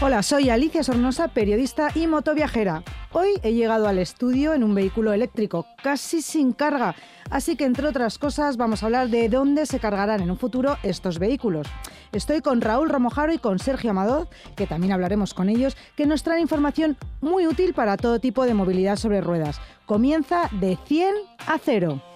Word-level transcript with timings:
Hola, 0.00 0.22
soy 0.22 0.50
Alicia 0.50 0.82
Sornosa, 0.82 1.28
periodista 1.28 1.88
y 1.94 2.08
motoviajera. 2.08 2.82
Hoy 3.12 3.28
he 3.42 3.52
llegado 3.52 3.86
al 3.86 3.98
estudio 3.98 4.52
en 4.52 4.64
un 4.64 4.74
vehículo 4.74 5.12
eléctrico, 5.12 5.66
casi 5.82 6.20
sin 6.20 6.52
carga, 6.52 6.96
así 7.30 7.56
que 7.56 7.64
entre 7.64 7.86
otras 7.86 8.18
cosas 8.18 8.56
vamos 8.56 8.82
a 8.82 8.86
hablar 8.86 9.08
de 9.08 9.28
dónde 9.28 9.66
se 9.66 9.78
cargarán 9.78 10.20
en 10.20 10.30
un 10.30 10.36
futuro 10.36 10.76
estos 10.82 11.18
vehículos. 11.18 11.68
Estoy 12.12 12.40
con 12.40 12.60
Raúl 12.60 12.90
Romojaro 12.90 13.32
y 13.32 13.38
con 13.38 13.60
Sergio 13.60 13.90
Amadoz, 13.90 14.28
que 14.56 14.66
también 14.66 14.92
hablaremos 14.92 15.32
con 15.32 15.48
ellos, 15.48 15.76
que 15.96 16.06
nos 16.06 16.22
traen 16.22 16.42
información 16.42 16.96
muy 17.20 17.46
útil 17.46 17.72
para 17.72 17.96
todo 17.96 18.18
tipo 18.18 18.44
de 18.44 18.54
movilidad 18.54 18.96
sobre 18.96 19.20
ruedas. 19.20 19.60
Comienza 19.86 20.50
de 20.60 20.76
100 20.86 21.14
a 21.46 21.58
0. 21.58 22.13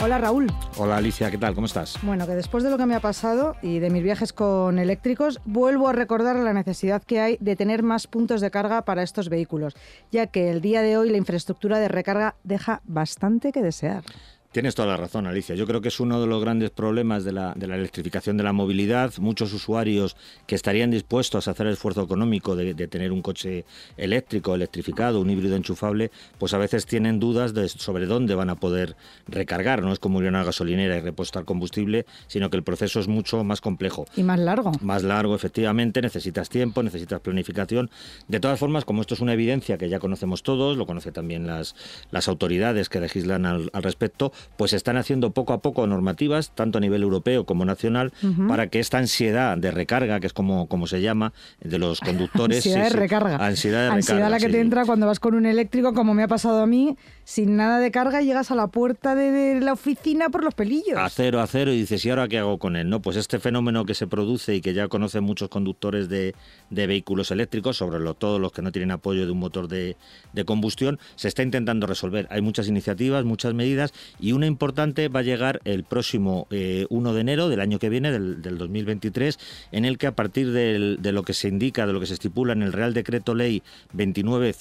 Hola 0.00 0.18
Raúl. 0.18 0.46
Hola 0.76 0.98
Alicia, 0.98 1.28
¿qué 1.28 1.38
tal? 1.38 1.56
¿Cómo 1.56 1.66
estás? 1.66 1.98
Bueno, 2.02 2.24
que 2.24 2.36
después 2.36 2.62
de 2.62 2.70
lo 2.70 2.78
que 2.78 2.86
me 2.86 2.94
ha 2.94 3.00
pasado 3.00 3.56
y 3.62 3.80
de 3.80 3.90
mis 3.90 4.04
viajes 4.04 4.32
con 4.32 4.78
eléctricos, 4.78 5.40
vuelvo 5.44 5.88
a 5.88 5.92
recordar 5.92 6.36
la 6.36 6.52
necesidad 6.52 7.02
que 7.02 7.18
hay 7.18 7.36
de 7.40 7.56
tener 7.56 7.82
más 7.82 8.06
puntos 8.06 8.40
de 8.40 8.52
carga 8.52 8.82
para 8.82 9.02
estos 9.02 9.28
vehículos, 9.28 9.74
ya 10.12 10.28
que 10.28 10.50
el 10.50 10.60
día 10.60 10.82
de 10.82 10.96
hoy 10.96 11.10
la 11.10 11.16
infraestructura 11.16 11.80
de 11.80 11.88
recarga 11.88 12.36
deja 12.44 12.80
bastante 12.84 13.50
que 13.50 13.60
desear. 13.60 14.04
Tienes 14.50 14.74
toda 14.74 14.88
la 14.88 14.96
razón, 14.96 15.26
Alicia. 15.26 15.54
Yo 15.54 15.66
creo 15.66 15.82
que 15.82 15.88
es 15.88 16.00
uno 16.00 16.22
de 16.22 16.26
los 16.26 16.40
grandes 16.40 16.70
problemas 16.70 17.22
de 17.22 17.32
la, 17.32 17.52
de 17.54 17.66
la 17.66 17.76
electrificación 17.76 18.38
de 18.38 18.44
la 18.44 18.54
movilidad. 18.54 19.12
Muchos 19.18 19.52
usuarios 19.52 20.16
que 20.46 20.54
estarían 20.54 20.90
dispuestos 20.90 21.46
a 21.46 21.50
hacer 21.50 21.66
el 21.66 21.74
esfuerzo 21.74 22.02
económico 22.02 22.56
de, 22.56 22.72
de, 22.72 22.88
tener 22.88 23.12
un 23.12 23.20
coche 23.20 23.66
eléctrico, 23.98 24.54
electrificado, 24.54 25.20
un 25.20 25.28
híbrido 25.28 25.54
enchufable, 25.54 26.10
pues 26.38 26.54
a 26.54 26.58
veces 26.58 26.86
tienen 26.86 27.20
dudas 27.20 27.52
de, 27.52 27.68
sobre 27.68 28.06
dónde 28.06 28.34
van 28.34 28.48
a 28.48 28.54
poder 28.54 28.96
recargar. 29.26 29.82
No 29.82 29.92
es 29.92 29.98
como 29.98 30.22
ir 30.22 30.28
a 30.28 30.30
una 30.30 30.44
gasolinera 30.44 30.96
y 30.96 31.00
repostar 31.02 31.44
combustible, 31.44 32.06
sino 32.26 32.48
que 32.48 32.56
el 32.56 32.62
proceso 32.62 33.00
es 33.00 33.06
mucho 33.06 33.44
más 33.44 33.60
complejo. 33.60 34.06
Y 34.16 34.22
más 34.22 34.40
largo. 34.40 34.72
Más 34.80 35.02
largo, 35.02 35.34
efectivamente. 35.34 36.00
Necesitas 36.00 36.48
tiempo, 36.48 36.82
necesitas 36.82 37.20
planificación. 37.20 37.90
De 38.28 38.40
todas 38.40 38.58
formas, 38.58 38.86
como 38.86 39.02
esto 39.02 39.12
es 39.12 39.20
una 39.20 39.34
evidencia 39.34 39.76
que 39.76 39.90
ya 39.90 39.98
conocemos 39.98 40.42
todos, 40.42 40.78
lo 40.78 40.86
conocen 40.86 41.12
también 41.12 41.46
las, 41.46 41.76
las 42.10 42.28
autoridades 42.28 42.88
que 42.88 42.98
legislan 42.98 43.44
al, 43.44 43.68
al 43.74 43.82
respecto, 43.82 44.32
pues 44.56 44.72
están 44.72 44.96
haciendo 44.96 45.30
poco 45.30 45.52
a 45.52 45.62
poco 45.62 45.86
normativas, 45.86 46.52
tanto 46.54 46.78
a 46.78 46.80
nivel 46.80 47.02
europeo 47.02 47.44
como 47.44 47.64
nacional, 47.64 48.12
uh 48.22 48.26
-huh. 48.26 48.48
para 48.48 48.68
que 48.68 48.80
esta 48.80 48.98
ansiedad 48.98 49.56
de 49.56 49.70
recarga, 49.70 50.20
que 50.20 50.26
es 50.26 50.32
como, 50.32 50.68
como 50.68 50.86
se 50.86 51.00
llama, 51.00 51.32
de 51.60 51.78
los 51.78 52.00
conductores... 52.00 52.58
ansiedad 52.58 52.88
sí, 52.88 52.94
de 52.94 53.00
recarga. 53.00 53.38
Sí, 53.38 53.44
ansiedad 53.44 53.82
de 53.82 53.94
ansiedad 53.94 54.18
recarga. 54.18 54.30
la 54.30 54.38
que 54.38 54.46
sí. 54.46 54.52
te 54.52 54.60
entra 54.60 54.84
cuando 54.84 55.06
vas 55.06 55.20
con 55.20 55.34
un 55.34 55.46
eléctrico, 55.46 55.94
como 55.94 56.14
me 56.14 56.22
ha 56.22 56.28
pasado 56.28 56.62
a 56.62 56.66
mí, 56.66 56.96
sin 57.24 57.56
nada 57.56 57.78
de 57.78 57.90
carga 57.90 58.22
llegas 58.22 58.50
a 58.50 58.54
la 58.54 58.68
puerta 58.68 59.14
de, 59.14 59.30
de, 59.30 59.60
la 59.60 59.72
oficina 59.72 60.28
por 60.28 60.44
los 60.44 60.54
pelillos. 60.54 60.96
A 60.96 61.08
cero, 61.08 61.40
a 61.40 61.46
cero, 61.46 61.72
y 61.72 61.78
dices, 61.78 62.04
¿y 62.04 62.10
ahora 62.10 62.28
qué 62.28 62.38
hago 62.38 62.58
con 62.58 62.76
él? 62.76 62.88
No, 62.88 63.00
pues 63.00 63.16
este 63.16 63.38
fenómeno 63.38 63.84
que 63.84 63.94
se 63.94 64.06
produce 64.06 64.54
y 64.54 64.60
que 64.60 64.74
ya 64.74 64.88
conocen 64.88 65.24
muchos 65.24 65.48
conductores 65.48 66.08
de, 66.08 66.34
de 66.70 66.86
vehículos 66.86 67.30
eléctricos, 67.30 67.76
sobre 67.76 68.00
lo, 68.00 68.14
todos 68.14 68.40
los 68.40 68.52
que 68.52 68.62
no 68.62 68.72
tienen 68.72 68.90
apoyo 68.90 69.26
de 69.26 69.32
un 69.32 69.38
motor 69.38 69.68
de, 69.68 69.96
de 70.32 70.44
combustión, 70.44 70.98
se 71.16 71.28
está 71.28 71.42
intentando 71.42 71.86
resolver. 71.86 72.26
Hay 72.30 72.40
muchas 72.40 72.68
iniciativas, 72.68 73.24
muchas 73.24 73.54
medidas, 73.54 73.92
y 74.20 74.27
una 74.32 74.46
importante 74.46 75.08
va 75.08 75.20
a 75.20 75.22
llegar 75.22 75.60
el 75.64 75.84
próximo 75.84 76.46
eh, 76.50 76.86
1 76.90 77.12
de 77.14 77.20
enero 77.20 77.48
del 77.48 77.60
año 77.60 77.78
que 77.78 77.88
viene, 77.88 78.10
del, 78.12 78.42
del 78.42 78.58
2023, 78.58 79.38
en 79.72 79.84
el 79.84 79.98
que 79.98 80.06
a 80.06 80.14
partir 80.14 80.52
del, 80.52 80.98
de 81.00 81.12
lo 81.12 81.22
que 81.22 81.34
se 81.34 81.48
indica, 81.48 81.86
de 81.86 81.92
lo 81.92 82.00
que 82.00 82.06
se 82.06 82.14
estipula 82.14 82.52
en 82.52 82.62
el 82.62 82.72
Real 82.72 82.94
Decreto 82.94 83.34
Ley 83.34 83.62
29 83.92 84.54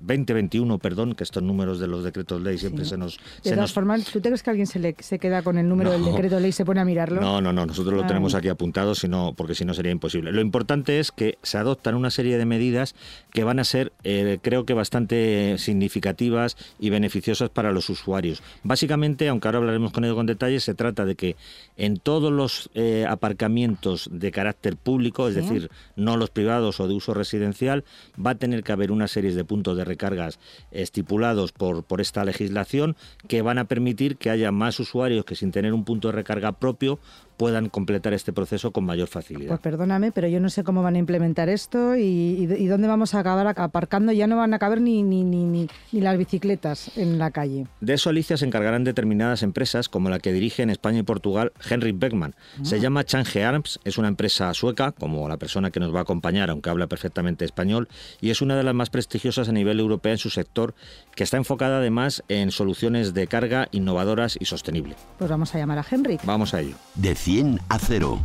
2021, 0.00 0.78
perdón, 0.78 1.14
que 1.14 1.24
estos 1.24 1.42
números 1.42 1.78
de 1.78 1.86
los 1.86 2.04
decretos 2.04 2.42
ley 2.42 2.58
siempre 2.58 2.84
Sí. 2.84 2.90
se 2.90 2.96
nos... 2.96 3.16
De 3.16 3.22
se 3.42 3.50
todas 3.50 3.56
nos... 3.58 3.72
formas, 3.72 4.04
¿tú 4.04 4.20
crees 4.20 4.42
que 4.42 4.50
alguien 4.50 4.66
se, 4.66 4.78
le, 4.78 4.94
se 4.98 5.18
queda 5.18 5.42
con 5.42 5.58
el 5.58 5.68
número 5.68 5.90
No. 5.90 5.96
del 5.96 6.04
decreto 6.12 6.40
ley 6.40 6.50
y 6.50 6.52
se 6.52 6.64
pone 6.64 6.80
a 6.80 6.84
mirarlo? 6.84 7.20
No, 7.20 7.40
no, 7.40 7.52
no, 7.52 7.66
nosotros 7.66 7.94
lo 7.94 8.02
Ay. 8.02 8.08
tenemos 8.08 8.34
aquí 8.34 8.48
apuntado, 8.48 8.94
sino, 8.94 9.34
porque 9.36 9.54
si 9.54 9.64
no 9.64 9.74
sería 9.74 9.92
imposible. 9.92 10.32
Lo 10.32 10.40
importante 10.40 10.98
es 10.98 11.12
que 11.12 11.38
se 11.42 11.58
adoptan 11.58 11.94
una 11.94 12.10
serie 12.10 12.36
de 12.38 12.44
medidas 12.46 12.94
que 13.32 13.44
van 13.44 13.58
a 13.58 13.64
ser, 13.64 13.92
eh, 14.04 14.38
creo 14.42 14.64
que 14.66 14.74
bastante 14.74 15.56
significativas 15.58 16.56
y 16.78 16.90
beneficiosas 16.90 17.50
para 17.50 17.72
los 17.72 17.88
usuarios. 17.90 18.42
Básicamente, 18.62 19.13
aunque 19.28 19.48
ahora 19.48 19.58
hablaremos 19.58 19.92
con 19.92 20.04
ello 20.04 20.14
con 20.14 20.26
detalle, 20.26 20.60
se 20.60 20.74
trata 20.74 21.04
de 21.04 21.14
que 21.14 21.36
en 21.76 21.96
todos 21.98 22.32
los 22.32 22.70
eh, 22.74 23.06
aparcamientos 23.08 24.08
de 24.12 24.30
carácter 24.30 24.76
público, 24.76 25.28
es 25.28 25.34
Sí. 25.34 25.40
decir, 25.40 25.70
no 25.96 26.16
los 26.16 26.30
privados 26.30 26.80
o 26.80 26.88
de 26.88 26.94
uso 26.94 27.14
residencial, 27.14 27.84
va 28.24 28.30
a 28.30 28.34
tener 28.34 28.62
que 28.62 28.72
haber 28.72 28.90
una 28.92 29.08
serie 29.08 29.34
de 29.34 29.44
puntos 29.44 29.76
de 29.76 29.84
recargas 29.84 30.38
estipulados 30.70 31.52
por, 31.52 31.84
por 31.84 32.00
esta 32.00 32.24
legislación 32.24 32.96
que 33.28 33.42
van 33.42 33.58
a 33.58 33.64
permitir 33.64 34.16
que 34.16 34.30
haya 34.30 34.50
más 34.52 34.78
usuarios 34.80 35.24
que 35.24 35.36
sin 35.36 35.52
tener 35.52 35.72
un 35.72 35.84
punto 35.84 36.08
de 36.08 36.12
recarga 36.12 36.52
propio 36.52 36.98
puedan 37.36 37.68
completar 37.68 38.12
este 38.12 38.32
proceso 38.32 38.70
con 38.70 38.84
mayor 38.84 39.08
facilidad. 39.08 39.48
Pues 39.48 39.60
perdóname, 39.60 40.12
pero 40.12 40.28
yo 40.28 40.40
no 40.40 40.48
sé 40.48 40.64
cómo 40.64 40.82
van 40.82 40.96
a 40.96 40.98
implementar 40.98 41.48
esto 41.48 41.96
y, 41.96 42.02
y, 42.02 42.52
y 42.52 42.66
dónde 42.66 42.88
vamos 42.88 43.14
a 43.14 43.20
acabar 43.20 43.46
aparcando. 43.58 44.12
Ya 44.12 44.26
no 44.26 44.36
van 44.36 44.54
a 44.54 44.58
caber 44.58 44.80
ni, 44.80 45.02
ni, 45.02 45.24
ni, 45.24 45.44
ni, 45.44 45.68
ni 45.92 46.00
las 46.00 46.16
bicicletas 46.16 46.96
en 46.96 47.18
la 47.18 47.30
calle. 47.30 47.66
De 47.80 47.94
eso, 47.94 48.10
Alicia, 48.10 48.36
se 48.36 48.44
encargarán 48.44 48.84
determinadas 48.84 49.42
empresas, 49.42 49.88
como 49.88 50.10
la 50.10 50.18
que 50.18 50.32
dirige 50.32 50.62
en 50.62 50.70
España 50.70 51.00
y 51.00 51.02
Portugal 51.02 51.52
Henrik 51.68 51.98
Beckman. 51.98 52.34
Ah. 52.36 52.60
Se 52.62 52.80
llama 52.80 53.04
Change 53.04 53.44
Arms, 53.44 53.80
es 53.84 53.98
una 53.98 54.08
empresa 54.08 54.52
sueca, 54.54 54.92
como 54.92 55.28
la 55.28 55.36
persona 55.36 55.70
que 55.70 55.80
nos 55.80 55.94
va 55.94 56.00
a 56.00 56.02
acompañar, 56.02 56.50
aunque 56.50 56.70
habla 56.70 56.86
perfectamente 56.86 57.44
español, 57.44 57.88
y 58.20 58.30
es 58.30 58.42
una 58.42 58.56
de 58.56 58.62
las 58.62 58.74
más 58.74 58.90
prestigiosas 58.90 59.48
a 59.48 59.52
nivel 59.52 59.80
europeo 59.80 60.12
en 60.12 60.18
su 60.18 60.30
sector, 60.30 60.74
que 61.14 61.24
está 61.24 61.36
enfocada 61.36 61.78
además 61.78 62.22
en 62.28 62.50
soluciones 62.50 63.14
de 63.14 63.26
carga 63.26 63.68
innovadoras 63.72 64.36
y 64.40 64.44
sostenibles. 64.44 64.96
Pues 65.18 65.30
vamos 65.30 65.54
a 65.54 65.58
llamar 65.58 65.78
a 65.78 65.86
Henrik. 65.88 66.24
Vamos 66.24 66.54
a 66.54 66.60
ello. 66.60 66.76
100 67.24 67.58
a 67.70 67.78
0. 67.78 68.22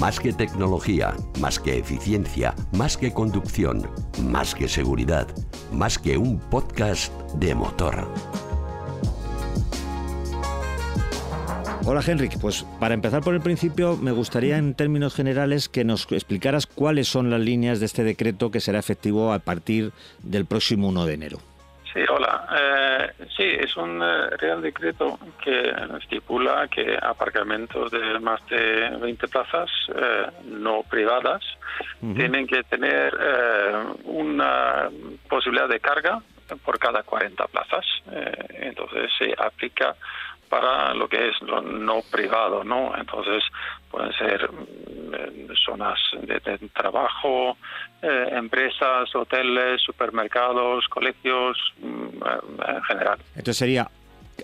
Más 0.00 0.18
que 0.18 0.32
tecnología, 0.32 1.14
más 1.38 1.60
que 1.60 1.78
eficiencia, 1.78 2.56
más 2.72 2.96
que 2.96 3.12
conducción, 3.12 3.88
más 4.20 4.56
que 4.56 4.66
seguridad, 4.66 5.28
más 5.72 5.96
que 5.96 6.18
un 6.18 6.40
podcast 6.40 7.12
de 7.34 7.54
motor. 7.54 8.08
Hola 11.84 12.02
Henrik, 12.04 12.40
pues 12.40 12.66
para 12.80 12.94
empezar 12.94 13.22
por 13.22 13.34
el 13.34 13.42
principio 13.42 13.96
me 13.96 14.10
gustaría 14.10 14.58
en 14.58 14.74
términos 14.74 15.14
generales 15.14 15.68
que 15.68 15.84
nos 15.84 16.10
explicaras 16.10 16.66
cuáles 16.66 17.06
son 17.06 17.30
las 17.30 17.40
líneas 17.40 17.78
de 17.78 17.86
este 17.86 18.02
decreto 18.02 18.50
que 18.50 18.58
será 18.58 18.80
efectivo 18.80 19.32
a 19.32 19.38
partir 19.38 19.92
del 20.24 20.46
próximo 20.46 20.88
1 20.88 21.06
de 21.06 21.14
enero. 21.14 21.51
Sí, 21.92 22.00
hola. 22.08 22.46
Eh, 22.58 23.12
sí, 23.36 23.44
es 23.44 23.76
un 23.76 24.02
eh, 24.02 24.30
Real 24.38 24.62
Decreto 24.62 25.18
que 25.44 25.74
estipula 26.00 26.66
que 26.68 26.96
aparcamientos 27.00 27.90
de 27.90 28.18
más 28.18 28.40
de 28.48 28.96
20 28.98 29.28
plazas 29.28 29.70
eh, 29.94 30.26
no 30.44 30.84
privadas 30.88 31.42
uh 32.00 32.06
-huh. 32.06 32.16
tienen 32.16 32.46
que 32.46 32.62
tener 32.62 33.14
eh, 33.20 33.72
una 34.04 34.88
posibilidad 35.28 35.68
de 35.68 35.80
carga 35.80 36.22
por 36.64 36.78
cada 36.78 37.02
40 37.02 37.46
plazas. 37.48 37.84
Eh, 38.10 38.68
entonces 38.68 39.10
se 39.18 39.34
aplica 39.36 39.94
para 40.48 40.92
lo 40.94 41.08
que 41.08 41.28
es 41.28 41.40
lo 41.42 41.62
no 41.62 42.00
privado, 42.10 42.62
¿no? 42.62 42.92
Entonces 42.96 43.42
pueden 43.90 44.12
ser 44.12 44.50
eh, 45.14 45.21
zonas 45.82 45.98
de, 46.26 46.58
de 46.58 46.68
trabajo, 46.68 47.56
eh, 48.02 48.28
empresas, 48.32 49.14
hoteles, 49.14 49.80
supermercados, 49.82 50.86
colegios, 50.88 51.56
mm, 51.80 52.70
en 52.76 52.82
general. 52.84 53.18
Entonces 53.36 53.56
sería 53.56 53.88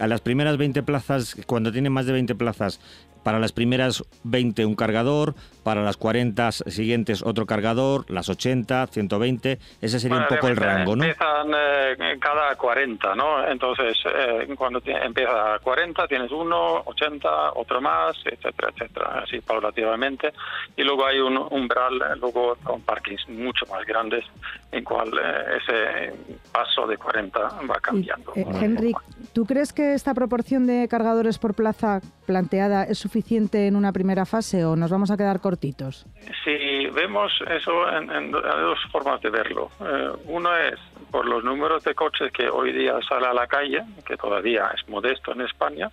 a 0.00 0.06
las 0.06 0.20
primeras 0.20 0.56
20 0.56 0.82
plazas, 0.82 1.37
cuando 1.46 1.73
tienen 1.73 1.93
más 1.93 2.06
de 2.06 2.12
20 2.12 2.35
plazas, 2.35 2.81
para 3.29 3.41
las 3.41 3.53
primeras 3.53 4.03
20 4.25 4.65
un 4.65 4.75
cargador, 4.75 5.35
para 5.63 5.83
las 5.83 5.99
40 5.99 6.51
siguientes 6.51 7.23
otro 7.23 7.45
cargador, 7.45 8.11
las 8.11 8.31
80, 8.31 8.87
120, 8.87 9.59
ese 9.83 10.01
sería 10.01 10.17
un 10.17 10.29
poco 10.29 10.49
el 10.49 10.57
rango, 10.57 10.97
¿no? 10.97 11.05
Empiezan 11.05 11.53
eh, 11.55 12.17
cada 12.19 12.57
40, 12.57 13.15
¿no? 13.17 13.47
Entonces, 13.47 13.99
eh, 14.07 14.49
cuando 14.57 14.81
empieza 14.83 15.57
a 15.57 15.59
40 15.59 16.09
tienes 16.09 16.33
uno, 16.33 16.81
80, 16.87 17.53
otro 17.57 17.83
más, 17.83 18.17
etcétera, 18.25 18.73
etcétera, 18.75 19.23
así 19.23 19.43
paulativamente. 19.43 20.33
Y 20.75 20.83
luego 20.83 21.05
hay 21.05 21.19
un 21.19 21.37
umbral, 21.37 21.99
luego 22.19 22.57
con 22.65 22.81
parkings 22.81 23.29
mucho 23.29 23.67
más 23.67 23.85
grandes, 23.85 24.25
en 24.73 24.85
cual 24.85 25.11
eh, 25.23 25.59
ese 25.59 26.15
paso 26.51 26.87
de 26.87 26.97
40 26.97 27.41
va 27.71 27.79
cambiando. 27.83 28.33
Henrik, 28.35 28.97
¿tú 29.35 29.45
crees 29.45 29.75
que 29.75 29.93
esta 29.93 30.15
proporción 30.15 30.67
de 30.67 30.89
cargadores 30.89 31.39
por 31.39 31.53
plaza 31.53 32.01
planteada 32.29 32.85
es 32.85 32.99
suficiente 32.99 33.67
en 33.67 33.75
una 33.75 33.91
primera 33.91 34.27
fase 34.27 34.67
o 34.67 34.77
nos 34.77 34.91
vamos 34.91 35.11
a 35.11 35.17
quedar 35.17 35.41
cortos? 35.41 36.07
Sí, 36.45 36.87
vemos 36.93 37.33
eso 37.49 37.73
en, 37.91 38.31
dos 38.31 38.79
formas 38.93 39.21
de 39.23 39.31
verlo. 39.31 39.71
Eh, 39.81 40.11
uno 40.27 40.55
es 40.55 40.79
por 41.11 41.25
los 41.27 41.43
números 41.43 41.83
de 41.85 41.95
coches 41.95 42.31
que 42.31 42.51
hoy 42.51 42.73
día 42.73 43.01
sale 43.09 43.27
a 43.27 43.33
la 43.33 43.47
calle, 43.47 43.83
que 44.07 44.19
todavía 44.19 44.71
es 44.77 44.87
modesto 44.89 45.33
en 45.33 45.41
España, 45.41 45.91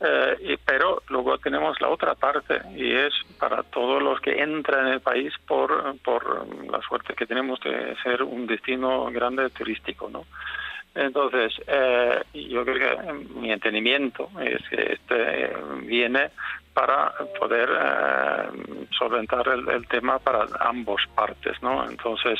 eh, 0.00 0.56
pero 0.64 1.02
luego 1.08 1.36
tenemos 1.36 1.78
la 1.82 1.90
otra 1.90 2.14
parte 2.14 2.62
y 2.74 2.90
es 2.90 3.12
para 3.38 3.62
todos 3.62 4.02
los 4.02 4.20
que 4.20 4.42
entran 4.42 4.86
en 4.86 4.94
el 4.94 5.00
país 5.00 5.34
por, 5.46 5.98
por 6.00 6.46
la 6.70 6.80
suerte 6.80 7.14
que 7.14 7.26
tenemos 7.26 7.60
de 7.60 7.94
ser 8.02 8.22
un 8.22 8.46
destino 8.46 9.10
grande 9.12 9.50
turístico, 9.50 10.08
¿no? 10.10 10.24
Entonces, 10.94 11.52
eh, 11.66 12.22
yo 12.34 12.64
creo 12.64 12.96
que 12.96 13.12
mi 13.34 13.50
entendimiento 13.50 14.30
es 14.40 14.62
que 14.68 14.92
este 14.92 15.52
viene 15.82 16.30
para 16.72 17.12
poder 17.38 17.68
eh, 17.68 18.86
solventar 18.96 19.46
el, 19.48 19.86
tema 19.88 20.18
para 20.18 20.46
ambos 20.60 21.02
partes, 21.14 21.60
¿no? 21.62 21.88
Entonces, 21.88 22.38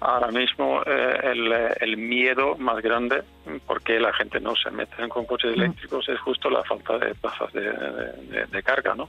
ahora 0.00 0.28
mismo 0.30 0.82
eh, 0.86 1.20
el, 1.24 1.52
el, 1.80 1.96
miedo 1.96 2.56
más 2.56 2.80
grande 2.82 3.22
porque 3.66 3.98
la 3.98 4.12
gente 4.12 4.40
no 4.40 4.54
se 4.54 4.70
mete 4.70 5.08
con 5.08 5.24
coches 5.26 5.54
eléctricos 5.54 6.08
es 6.08 6.20
justo 6.20 6.50
la 6.50 6.62
falta 6.62 6.98
de 6.98 7.14
plazas 7.16 7.52
de, 7.52 8.62
carga, 8.62 8.94
¿no? 8.94 9.08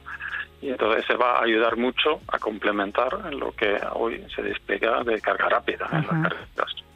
Y 0.62 0.69
entonces 0.69 1.06
se 1.06 1.15
va 1.15 1.38
a 1.38 1.44
ayudar 1.44 1.77
mucho 1.77 2.21
a 2.27 2.39
complementar 2.39 3.33
lo 3.33 3.51
que 3.51 3.80
hoy 3.94 4.24
se 4.36 4.41
despliega 4.41 5.03
de 5.03 5.21
carga 5.21 5.50
rápida 5.50 5.88
en 5.91 6.07
las 6.07 6.30
carreteras. 6.30 6.88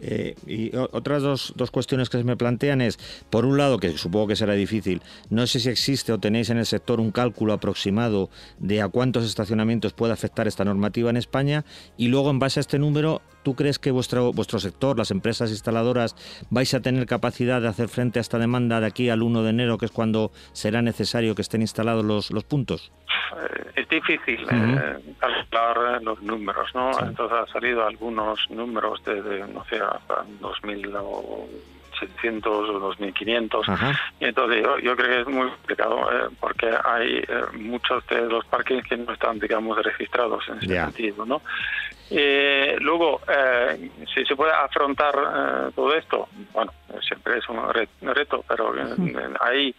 Eh, 0.00 0.34
y 0.46 0.74
otras 0.76 1.22
dos, 1.22 1.52
dos, 1.56 1.70
cuestiones 1.70 2.10
que 2.10 2.18
se 2.18 2.24
me 2.24 2.36
plantean 2.36 2.80
es, 2.80 2.98
por 3.30 3.44
un 3.44 3.56
lado, 3.56 3.78
que 3.78 3.96
supongo 3.96 4.28
que 4.28 4.36
será 4.36 4.54
difícil, 4.54 5.02
no 5.30 5.46
sé 5.46 5.60
si 5.60 5.68
existe 5.68 6.12
o 6.12 6.18
tenéis 6.18 6.50
en 6.50 6.58
el 6.58 6.66
sector 6.66 7.00
un 7.00 7.10
cálculo 7.10 7.52
aproximado 7.52 8.30
de 8.58 8.82
a 8.82 8.88
cuántos 8.88 9.24
estacionamientos 9.24 9.92
puede 9.92 10.12
afectar 10.12 10.46
esta 10.46 10.64
normativa 10.64 11.10
en 11.10 11.16
España, 11.16 11.64
y 11.96 12.08
luego, 12.08 12.30
en 12.30 12.38
base 12.38 12.60
a 12.60 12.62
este 12.62 12.78
número, 12.78 13.22
¿tú 13.42 13.54
crees 13.54 13.78
que 13.78 13.90
vuestro, 13.90 14.32
vuestro 14.32 14.58
sector, 14.58 14.98
las 14.98 15.10
empresas 15.10 15.50
instaladoras, 15.50 16.16
vais 16.50 16.72
a 16.74 16.80
tener 16.80 17.06
capacidad 17.06 17.60
de 17.60 17.68
hacer 17.68 17.88
frente 17.88 18.18
a 18.18 18.22
esta 18.22 18.38
demanda 18.38 18.80
de 18.80 18.86
aquí 18.86 19.08
al 19.08 19.22
1 19.22 19.42
de 19.42 19.50
enero, 19.50 19.78
que 19.78 19.86
es 19.86 19.92
cuando 19.92 20.30
será 20.52 20.82
necesario 20.82 21.34
que 21.34 21.42
estén 21.42 21.60
instalados 21.60 22.04
los, 22.04 22.30
los 22.30 22.44
puntos? 22.44 22.92
Eh, 23.36 23.70
es 23.76 23.88
difícil 23.88 24.46
eh, 24.50 25.14
calcular 25.18 26.02
los 26.02 26.20
números, 26.22 26.68
¿no? 26.74 26.90
Entonces 27.00 27.38
han 27.38 27.48
salido 27.48 27.86
algunos 27.86 28.38
números 28.50 29.02
de, 29.04 29.46
no 29.52 29.64
sé, 29.64 29.76
hasta 29.76 30.24
2000 30.40 30.96
o 30.96 31.48
700 31.98 32.70
o 32.70 32.78
2500. 32.80 33.66
Y 34.20 34.24
entonces 34.24 34.64
yo, 34.82 34.96
creo 34.96 35.08
que 35.08 35.20
es 35.20 35.28
muy 35.28 35.48
complicado 35.48 36.08
eh, 36.12 36.28
porque 36.40 36.70
hay 36.84 37.22
muchos 37.58 38.06
de 38.06 38.22
los 38.26 38.44
parques 38.46 38.84
que 38.84 38.96
no 38.96 39.12
están, 39.12 39.38
digamos, 39.38 39.82
registrados 39.82 40.48
en 40.48 40.58
ese 40.58 40.74
sentido, 40.74 41.26
¿no? 41.26 41.42
Luego, 42.10 43.20
si 44.14 44.24
se 44.24 44.36
puede 44.36 44.52
afrontar 44.52 45.72
todo 45.74 45.94
esto, 45.94 46.28
bueno, 46.52 46.72
siempre 47.00 47.38
es 47.38 47.48
un 47.48 48.14
reto, 48.14 48.44
pero 48.48 48.72
hay 49.40 49.74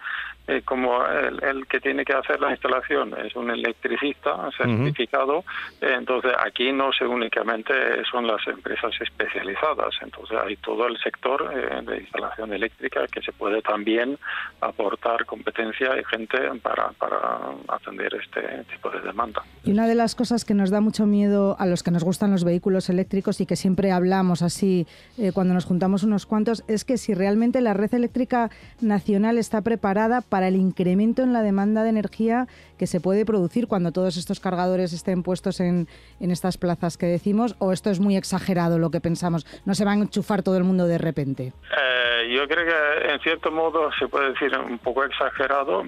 eh, 0.51 0.61
como 0.63 1.05
el, 1.05 1.65
que 1.67 1.79
tiene 1.79 2.03
que 2.03 2.13
hacer 2.13 2.39
la 2.39 2.51
instalación 2.51 3.13
es 3.17 3.35
un 3.35 3.49
electricista 3.49 4.49
certificado, 4.57 5.43
entonces 5.79 6.33
aquí 6.39 6.71
no 6.71 6.91
se 6.91 7.05
únicamente 7.05 7.73
son 8.09 8.27
las 8.27 8.45
empresas 8.47 8.91
especializadas, 8.99 9.95
entonces 10.01 10.37
hay 10.43 10.57
todo 10.57 10.87
el 10.87 10.97
sector 10.99 11.51
eh, 11.53 11.81
de 11.83 12.01
instalación 12.01 12.53
eléctrica 12.53 13.07
que 13.07 13.21
se 13.21 13.31
puede 13.31 13.61
también 13.61 14.17
aportar 14.59 15.25
competencia 15.25 15.97
y 15.99 16.03
gente 16.05 16.37
para, 16.61 16.89
para 16.91 17.39
atender 17.67 18.13
este 18.15 18.65
tipo 18.71 18.89
de 18.89 19.01
demanda. 19.01 19.43
Y 19.63 19.71
una 19.71 19.87
de 19.87 19.95
las 19.95 20.15
cosas 20.15 20.43
que 20.45 20.53
nos 20.53 20.69
da 20.69 20.81
mucho 20.81 21.05
miedo 21.05 21.55
a 21.59 21.65
los 21.65 21.83
que 21.83 21.91
nos 21.91 22.03
gustan 22.03 22.31
los 22.31 22.43
vehículos 22.43 22.89
eléctricos 22.89 23.39
y 23.41 23.45
que 23.45 23.55
siempre 23.55 23.91
hablamos 23.91 24.41
así 24.41 24.87
eh, 25.17 25.31
cuando 25.33 25.53
nos 25.53 25.65
juntamos 25.65 26.03
unos 26.03 26.25
cuantos 26.25 26.63
es 26.67 26.83
que 26.83 26.97
si 26.97 27.13
realmente 27.13 27.61
la 27.61 27.73
red 27.73 27.93
eléctrica 27.93 28.49
nacional 28.81 29.37
está 29.37 29.61
preparada 29.61 30.21
para 30.21 30.40
para 30.41 30.47
el 30.47 30.55
incremento 30.55 31.21
en 31.21 31.33
la 31.33 31.43
demanda 31.43 31.83
de 31.83 31.89
energía 31.89 32.47
que 32.79 32.87
se 32.87 32.99
puede 32.99 33.27
producir 33.27 33.67
cuando 33.67 33.91
todos 33.91 34.17
estos 34.17 34.39
cargadores 34.39 34.91
estén 34.91 35.21
puestos 35.21 35.59
en, 35.59 35.87
en 36.19 36.31
estas 36.31 36.57
plazas 36.57 36.97
que 36.97 37.05
decimos? 37.05 37.55
¿O 37.59 37.71
esto 37.71 37.91
es 37.91 37.99
muy 37.99 38.17
exagerado 38.17 38.79
lo 38.79 38.89
que 38.89 38.99
pensamos? 38.99 39.45
¿No 39.67 39.75
se 39.75 39.85
va 39.85 39.91
a 39.91 39.93
enchufar 39.93 40.41
todo 40.41 40.57
el 40.57 40.63
mundo 40.63 40.87
de 40.87 40.97
repente? 40.97 41.53
Eh, 41.77 42.33
yo 42.33 42.47
creo 42.47 42.65
que 42.65 43.11
en 43.13 43.19
cierto 43.19 43.51
modo 43.51 43.91
se 43.99 44.07
puede 44.07 44.31
decir 44.31 44.51
un 44.57 44.79
poco 44.79 45.03
exagerado 45.03 45.83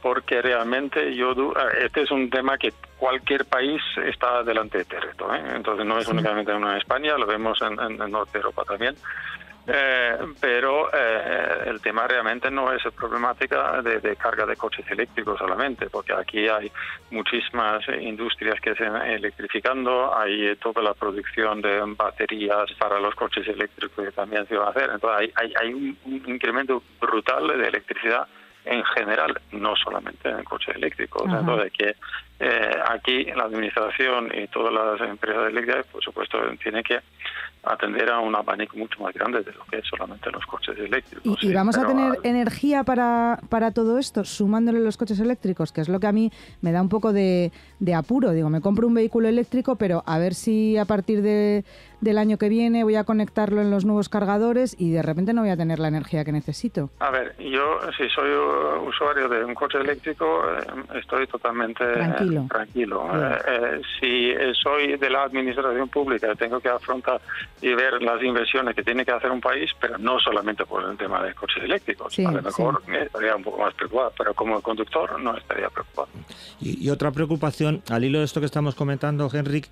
porque 0.00 0.40
realmente 0.40 1.14
yo 1.14 1.32
eh, 1.32 1.84
este 1.84 2.04
es 2.04 2.10
un 2.10 2.30
tema 2.30 2.56
que 2.56 2.72
cualquier 2.96 3.44
país 3.44 3.82
está 4.06 4.42
delante 4.42 4.78
de 4.78 4.82
este 4.84 5.00
reto. 5.00 5.34
¿eh? 5.34 5.42
Entonces 5.54 5.84
no 5.84 5.98
es 5.98 6.08
únicamente 6.08 6.50
en 6.50 6.66
España, 6.68 7.18
lo 7.18 7.26
vemos 7.26 7.60
en, 7.60 7.78
en, 7.78 8.00
en 8.00 8.10
Norte 8.10 8.38
Europa 8.38 8.64
también. 8.64 8.94
Eh, 9.70 10.16
pero 10.40 10.88
eh, 10.94 11.64
el 11.66 11.82
tema 11.82 12.06
realmente 12.08 12.50
no 12.50 12.72
es 12.72 12.82
problemática 12.94 13.82
de, 13.82 14.16
carga 14.16 14.46
de 14.46 14.56
coches 14.56 14.86
eléctricos 14.90 15.38
solamente, 15.38 15.90
porque 15.90 16.14
aquí 16.14 16.48
hay 16.48 16.72
muchísimas 17.10 17.86
industrias 18.00 18.58
que 18.62 18.74
se 18.74 18.86
están 18.86 19.02
electrificando, 19.10 20.16
hay 20.16 20.56
toda 20.56 20.80
la 20.82 20.94
producción 20.94 21.60
de 21.60 21.82
baterías 21.84 22.72
para 22.78 22.98
los 22.98 23.14
coches 23.14 23.46
eléctricos 23.46 24.06
que 24.06 24.12
también 24.12 24.46
se 24.46 24.56
va 24.56 24.68
a 24.68 24.70
hacer. 24.70 24.88
Entonces 24.90 25.32
hay, 25.36 25.52
hay, 25.60 25.74
un, 25.74 25.98
incremento 26.26 26.82
brutal 26.98 27.48
de 27.48 27.68
electricidad 27.68 28.26
en 28.64 28.82
general, 28.84 29.38
no 29.52 29.76
solamente 29.76 30.30
en 30.30 30.44
coches 30.44 30.76
eléctricos. 30.76 31.24
Entonces, 31.26 31.72
que 31.72 31.94
eh, 32.40 32.82
aquí 32.88 33.24
la 33.24 33.44
administración 33.44 34.30
y 34.34 34.46
todas 34.48 34.72
las 34.72 35.08
empresas 35.08 35.48
eléctricas, 35.48 35.86
por 35.86 36.02
supuesto, 36.02 36.38
tienen 36.62 36.82
que 36.82 37.00
atender 37.62 38.10
a 38.10 38.20
un 38.20 38.34
abanico 38.34 38.76
mucho 38.76 39.00
más 39.02 39.14
grande 39.14 39.42
de 39.42 39.52
lo 39.52 39.64
que 39.64 39.78
es 39.78 39.84
solamente 39.86 40.30
los 40.30 40.44
coches 40.46 40.78
eléctricos. 40.78 41.42
¿Y, 41.42 41.52
vamos 41.52 41.76
a 41.76 41.86
tener 41.86 42.18
energía 42.22 42.84
para, 42.84 43.40
para 43.48 43.72
todo 43.72 43.98
esto, 43.98 44.24
sumándole 44.24 44.80
los 44.80 44.96
coches 44.96 45.20
eléctricos? 45.20 45.72
Que 45.72 45.80
es 45.80 45.88
lo 45.88 46.00
que 46.00 46.06
a 46.06 46.12
mí 46.12 46.30
me 46.60 46.72
da 46.72 46.80
un 46.80 46.88
poco 46.88 47.12
de, 47.12 47.52
de 47.78 47.94
apuro. 47.94 48.32
Digo, 48.32 48.50
me 48.50 48.60
compro 48.60 48.86
un 48.86 48.94
vehículo 48.94 49.28
eléctrico, 49.28 49.76
pero 49.76 50.02
a 50.06 50.18
ver 50.18 50.34
si 50.34 50.76
a 50.76 50.84
partir 50.84 51.22
de, 51.22 51.64
del 52.00 52.18
año 52.18 52.38
que 52.38 52.48
viene 52.48 52.84
voy 52.84 52.96
a 52.96 53.04
conectarlo 53.04 53.60
en 53.60 53.70
los 53.70 53.84
nuevos 53.84 54.08
cargadores 54.08 54.76
y 54.78 54.90
de 54.92 55.02
repente 55.02 55.32
no 55.32 55.42
voy 55.42 55.50
a 55.50 55.56
tener 55.56 55.78
la 55.78 55.88
energía 55.88 56.24
que 56.24 56.32
necesito. 56.32 56.90
A 57.00 57.10
ver, 57.10 57.36
yo 57.38 57.80
si 57.96 58.08
soy 58.10 58.30
usuario 58.86 59.28
de 59.28 59.44
un 59.44 59.54
coche 59.54 59.78
eléctrico 59.78 60.42
eh, 60.50 60.98
estoy 60.98 61.26
totalmente 61.26 61.84
tranquilo. 61.84 62.46
tranquilo. 62.48 63.08
Eh, 63.14 63.38
eh, 63.48 63.80
si 64.00 64.54
soy 64.54 64.96
de 64.96 65.10
la 65.10 65.24
administración 65.24 65.88
pública 65.88 66.34
tengo 66.34 66.60
que 66.60 66.68
afrontar 66.68 67.20
y 67.60 67.74
ver 67.74 68.02
las 68.02 68.22
inversiones 68.22 68.74
que 68.74 68.82
tiene 68.82 69.04
que 69.04 69.12
hacer 69.12 69.30
un 69.30 69.40
país, 69.40 69.70
pero 69.80 69.98
no 69.98 70.18
solamente 70.20 70.64
por 70.64 70.88
el 70.88 70.96
tema 70.96 71.22
de 71.22 71.34
coches 71.34 71.62
eléctricos. 71.62 72.18
a 72.18 72.30
lo 72.30 72.42
mejor 72.42 72.82
estaría 72.88 73.36
un 73.36 73.42
poco 73.42 73.58
más 73.58 73.74
preocupado, 73.74 74.12
pero 74.16 74.34
como 74.34 74.60
conductor 74.60 75.20
no 75.20 75.36
estaría 75.36 75.68
preocupado. 75.68 76.08
Y, 76.60 76.88
otra 76.90 77.10
preocupación, 77.12 77.82
al 77.90 78.04
hilo 78.04 78.18
de 78.18 78.24
esto 78.24 78.40
que 78.40 78.46
estamos 78.46 78.74
comentando, 78.74 79.30
Henrik, 79.32 79.68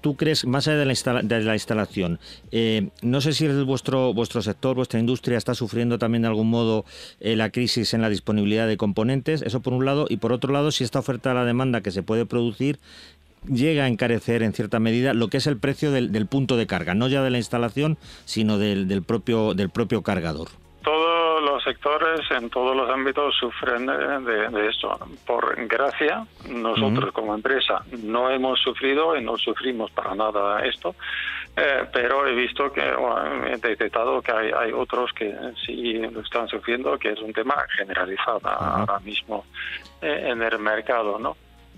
¿tú 0.00 0.16
crees, 0.16 0.46
más 0.46 0.66
allá 0.68 0.78
de 0.78 0.86
la, 0.86 1.22
de 1.22 1.40
la 1.42 1.54
instalación. 1.54 2.18
Eh, 2.50 2.88
no 3.02 3.20
sé 3.20 3.32
si 3.32 3.46
vuestro, 3.64 4.12
vuestro 4.14 4.42
sector, 4.42 4.76
vuestra 4.76 5.00
industria 5.00 5.38
está 5.38 5.54
sufriendo 5.54 5.98
también 5.98 6.22
de 6.22 6.28
algún 6.28 6.50
modo 6.50 6.84
eh, 7.20 7.36
la 7.36 7.50
crisis 7.50 7.94
en 7.94 8.02
la 8.02 8.08
disponibilidad 8.08 8.66
de 8.66 8.76
componentes, 8.76 9.42
eso 9.42 9.60
por 9.60 9.72
un 9.72 9.84
lado, 9.84 10.06
y 10.08 10.18
por 10.18 10.32
otro 10.32 10.52
lado, 10.52 10.70
si 10.70 10.84
esta 10.84 10.98
oferta 10.98 11.30
a 11.30 11.34
la 11.34 11.44
demanda 11.44 11.80
que 11.80 11.90
se 11.90 12.02
puede 12.02 12.26
producir 12.26 12.78
llega 13.46 13.84
a 13.84 13.88
encarecer 13.88 14.42
en 14.42 14.52
cierta 14.52 14.78
medida 14.78 15.14
lo 15.14 15.28
que 15.28 15.38
es 15.38 15.46
el 15.46 15.58
precio 15.58 15.90
del, 15.90 16.26
punto 16.26 16.56
de 16.56 16.66
carga, 16.66 16.94
no 16.94 17.08
ya 17.08 17.22
de 17.22 17.30
la 17.30 17.38
instalación, 17.38 17.98
sino 18.24 18.58
del, 18.58 18.88
del 18.88 19.02
propio, 19.02 19.54
del 19.54 19.70
propio 19.70 20.02
cargador 20.02 20.48
todos 20.86 21.42
los 21.42 21.64
sectores, 21.64 22.20
en 22.30 22.48
todos 22.48 22.76
los 22.76 22.88
ámbitos, 22.88 23.34
sufren 23.34 23.86
de, 23.86 24.68
esto. 24.68 24.96
Por 25.26 25.66
gracia, 25.66 26.24
nosotros 26.48 27.12
como 27.12 27.34
empresa 27.34 27.82
no 28.04 28.30
hemos 28.30 28.60
sufrido 28.60 29.16
y 29.16 29.24
no 29.24 29.36
sufrimos 29.36 29.90
para 29.90 30.14
nada 30.14 30.64
esto, 30.64 30.94
eh, 31.56 31.88
pero 31.92 32.24
he 32.28 32.36
visto 32.36 32.72
que, 32.72 32.82
he 32.82 33.56
detectado 33.56 34.22
que 34.22 34.30
hay, 34.30 34.72
otros 34.72 35.12
que 35.12 35.34
sí 35.66 35.94
lo 35.94 36.20
están 36.20 36.46
sufriendo, 36.46 36.96
que 36.96 37.10
es 37.10 37.20
un 37.20 37.32
tema 37.32 37.56
generalizado 37.76 38.40
ahora 38.48 39.00
mismo 39.00 39.44
eh, 40.00 40.28
en 40.28 40.40
el 40.40 40.58
mercado, 40.60 41.18
¿no? 41.18 41.36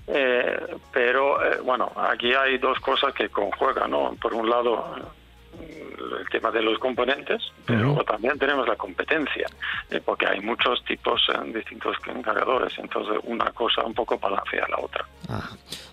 Eh, 0.09 0.77
pero 0.93 1.39
bueno, 1.65 1.93
aquí 1.97 2.33
hay 2.33 2.59
dos 2.59 2.81
cosas 2.81 3.13
que 3.15 3.29
conjuegan, 3.29 3.91
¿no? 3.91 4.15
Por 4.21 4.35
un 4.35 4.49
lado, 4.49 4.97
el 6.21 6.29
tema 6.31 6.51
de 6.51 6.63
los 6.63 6.79
componentes, 6.79 7.43
pero 7.65 7.81
luego 7.81 8.05
también 8.05 8.39
tenemos 8.39 8.67
la 8.67 8.77
competencia, 8.77 9.47
eh, 9.91 10.01
porque 10.05 10.27
hay 10.27 10.41
muchos 10.41 10.85
tipos 10.85 11.21
en 11.35 11.53
distintos 11.53 11.97
cargadores, 12.23 12.73
entonces 12.79 13.17
una 13.25 13.51
cosa 13.53 13.85
un 13.85 13.95
poco 13.95 14.19
balancea 14.19 14.67
la 14.69 14.79
otra. 14.79 15.07
Ah, 15.29 15.51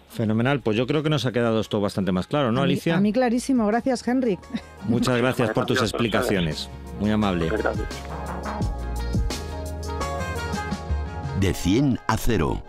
fenomenal, 0.10 0.62
pues 0.62 0.78
yo 0.78 0.88
creo 0.88 1.04
que 1.04 1.10
nos 1.10 1.26
ha 1.26 1.32
quedado 1.32 1.60
esto 1.60 1.82
bastante 1.82 2.12
más 2.12 2.28
claro, 2.28 2.52
¿no, 2.52 2.62
Alicia? 2.62 2.96
A 2.96 3.02
mí 3.02 3.12
clarísimo, 3.12 3.68
gracias, 3.68 4.08
Henrik. 4.08 4.40
Muchas 4.84 5.18
gracias 5.18 5.52
por 5.52 5.66
tus 5.66 5.82
explicaciones, 5.82 6.70
muy 7.00 7.12
amable. 7.12 7.50
De 11.40 11.54
100 11.54 12.00
a 12.08 12.18
0. 12.18 12.64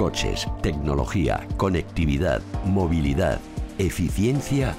Coches, 0.00 0.48
tecnología, 0.62 1.46
conectividad, 1.58 2.40
movilidad, 2.64 3.38
eficiencia 3.76 4.74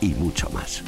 y 0.00 0.14
mucho 0.14 0.50
más. 0.50 0.82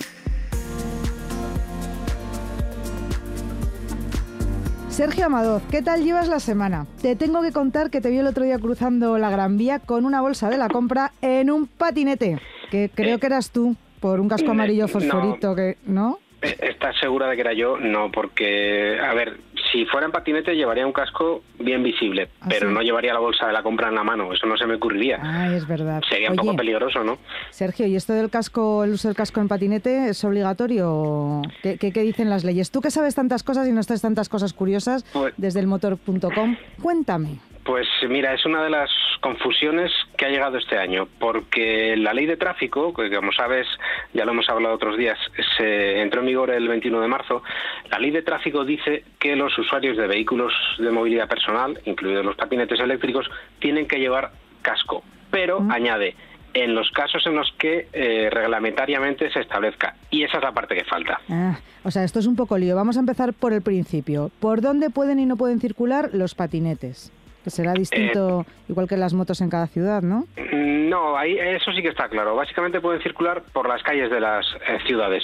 Sergio 4.88 5.26
Amador, 5.26 5.62
¿qué 5.70 5.82
tal 5.82 6.02
llevas 6.02 6.26
la 6.26 6.40
semana? 6.40 6.88
Te 7.00 7.14
tengo 7.14 7.42
que 7.42 7.52
contar 7.52 7.90
que 7.90 8.00
te 8.00 8.10
vi 8.10 8.18
el 8.18 8.26
otro 8.26 8.42
día 8.42 8.58
cruzando 8.58 9.18
la 9.18 9.30
Gran 9.30 9.56
Vía 9.56 9.78
con 9.78 10.04
una 10.04 10.20
bolsa 10.20 10.50
de 10.50 10.58
la 10.58 10.66
compra 10.68 11.12
en 11.22 11.48
un 11.48 11.68
patinete, 11.68 12.40
que 12.72 12.90
creo 12.92 13.20
que 13.20 13.26
eras 13.26 13.52
tú, 13.52 13.76
por 14.00 14.18
un 14.18 14.28
casco 14.28 14.50
amarillo 14.50 14.88
fosforito, 14.88 15.54
que 15.54 15.76
¿no? 15.86 16.18
Eh, 16.42 16.56
¿Estás 16.60 16.98
segura 16.98 17.28
de 17.28 17.36
que 17.36 17.40
era 17.40 17.52
yo? 17.52 17.76
No, 17.78 18.10
porque, 18.10 18.98
a 19.00 19.14
ver, 19.14 19.38
si 19.76 19.84
fuera 19.86 20.06
en 20.06 20.12
patinete 20.12 20.54
llevaría 20.54 20.86
un 20.86 20.92
casco 20.92 21.42
bien 21.58 21.82
visible, 21.82 22.30
¿Ah, 22.40 22.46
pero 22.48 22.70
no 22.70 22.80
llevaría 22.80 23.12
la 23.12 23.20
bolsa 23.20 23.46
de 23.46 23.52
la 23.52 23.62
compra 23.62 23.88
en 23.88 23.94
la 23.94 24.04
mano, 24.04 24.32
eso 24.32 24.46
no 24.46 24.56
se 24.56 24.66
me 24.66 24.74
ocurriría. 24.74 25.18
Ah, 25.22 25.52
es 25.54 25.66
verdad. 25.68 26.02
Sería 26.08 26.30
un 26.30 26.36
poco 26.36 26.56
peligroso, 26.56 27.04
¿no? 27.04 27.18
Sergio, 27.50 27.86
¿y 27.86 27.96
esto 27.96 28.14
del 28.14 28.30
casco, 28.30 28.84
el 28.84 28.92
uso 28.92 29.08
del 29.08 29.16
casco 29.16 29.40
en 29.40 29.48
patinete 29.48 30.08
es 30.08 30.24
obligatorio? 30.24 31.42
¿Qué, 31.62 31.76
qué, 31.78 32.02
dicen 32.02 32.30
las 32.30 32.44
leyes? 32.44 32.70
Tú 32.70 32.80
que 32.80 32.90
sabes 32.90 33.14
tantas 33.14 33.42
cosas 33.42 33.68
y 33.68 33.72
no 33.72 33.80
estás 33.80 34.00
tantas 34.00 34.28
cosas 34.28 34.52
curiosas 34.54 35.04
pues 35.12 35.34
desde 35.36 35.60
el 35.60 35.66
motor.com, 35.66 36.56
cuéntame. 36.80 37.38
Pues 37.64 37.86
mira, 38.08 38.32
es 38.32 38.46
una 38.46 38.62
de 38.62 38.70
las 38.70 38.90
confusiones 39.26 39.90
que 40.16 40.24
ha 40.24 40.28
llegado 40.28 40.56
este 40.56 40.78
año, 40.78 41.08
porque 41.18 41.96
la 41.96 42.14
ley 42.14 42.26
de 42.26 42.36
tráfico, 42.36 42.94
que 42.94 43.10
como 43.10 43.32
sabes, 43.32 43.66
ya 44.14 44.24
lo 44.24 44.30
hemos 44.30 44.48
hablado 44.48 44.76
otros 44.76 44.96
días, 44.96 45.18
se 45.58 46.00
entró 46.00 46.20
en 46.20 46.28
vigor 46.28 46.50
el 46.50 46.68
21 46.68 47.00
de 47.00 47.08
marzo, 47.08 47.42
la 47.90 47.98
ley 47.98 48.12
de 48.12 48.22
tráfico 48.22 48.64
dice 48.64 49.02
que 49.18 49.34
los 49.34 49.58
usuarios 49.58 49.96
de 49.96 50.06
vehículos 50.06 50.52
de 50.78 50.92
movilidad 50.92 51.28
personal, 51.28 51.76
incluidos 51.86 52.24
los 52.24 52.36
patinetes 52.36 52.78
eléctricos, 52.78 53.28
tienen 53.58 53.88
que 53.88 53.98
llevar 53.98 54.30
casco, 54.62 55.02
pero 55.32 55.58
añade, 55.70 56.14
en 56.54 56.76
los 56.76 56.88
casos 56.92 57.26
en 57.26 57.34
los 57.34 57.52
que 57.58 57.88
eh, 57.92 58.30
reglamentariamente 58.30 59.28
se 59.32 59.40
establezca. 59.40 59.96
Y 60.08 60.22
esa 60.22 60.36
es 60.36 60.44
la 60.44 60.52
parte 60.52 60.76
que 60.76 60.84
falta. 60.84 61.20
Ah, 61.28 61.58
o 61.82 61.90
sea, 61.90 62.04
esto 62.04 62.20
es 62.20 62.26
un 62.26 62.36
poco 62.36 62.56
lío. 62.58 62.76
Vamos 62.76 62.96
a 62.96 63.00
empezar 63.00 63.34
por 63.34 63.52
el 63.52 63.62
principio. 63.62 64.30
¿Por 64.38 64.60
dónde 64.60 64.88
pueden 64.88 65.18
y 65.18 65.26
no 65.26 65.36
pueden 65.36 65.60
circular 65.60 66.10
los 66.12 66.36
patinetes? 66.36 67.12
Que 67.46 67.50
será 67.50 67.74
distinto, 67.74 68.40
eh, 68.40 68.52
igual 68.68 68.88
que 68.88 68.96
las 68.96 69.14
motos 69.14 69.40
en 69.40 69.50
cada 69.50 69.68
ciudad, 69.68 70.02
¿no? 70.02 70.24
No, 70.52 71.16
ahí 71.16 71.38
eso 71.38 71.70
sí 71.70 71.80
que 71.80 71.90
está 71.90 72.08
claro. 72.08 72.34
Básicamente 72.34 72.80
pueden 72.80 73.00
circular 73.02 73.44
por 73.52 73.68
las 73.68 73.84
calles 73.84 74.10
de 74.10 74.18
las 74.18 74.44
eh, 74.66 74.78
ciudades, 74.84 75.22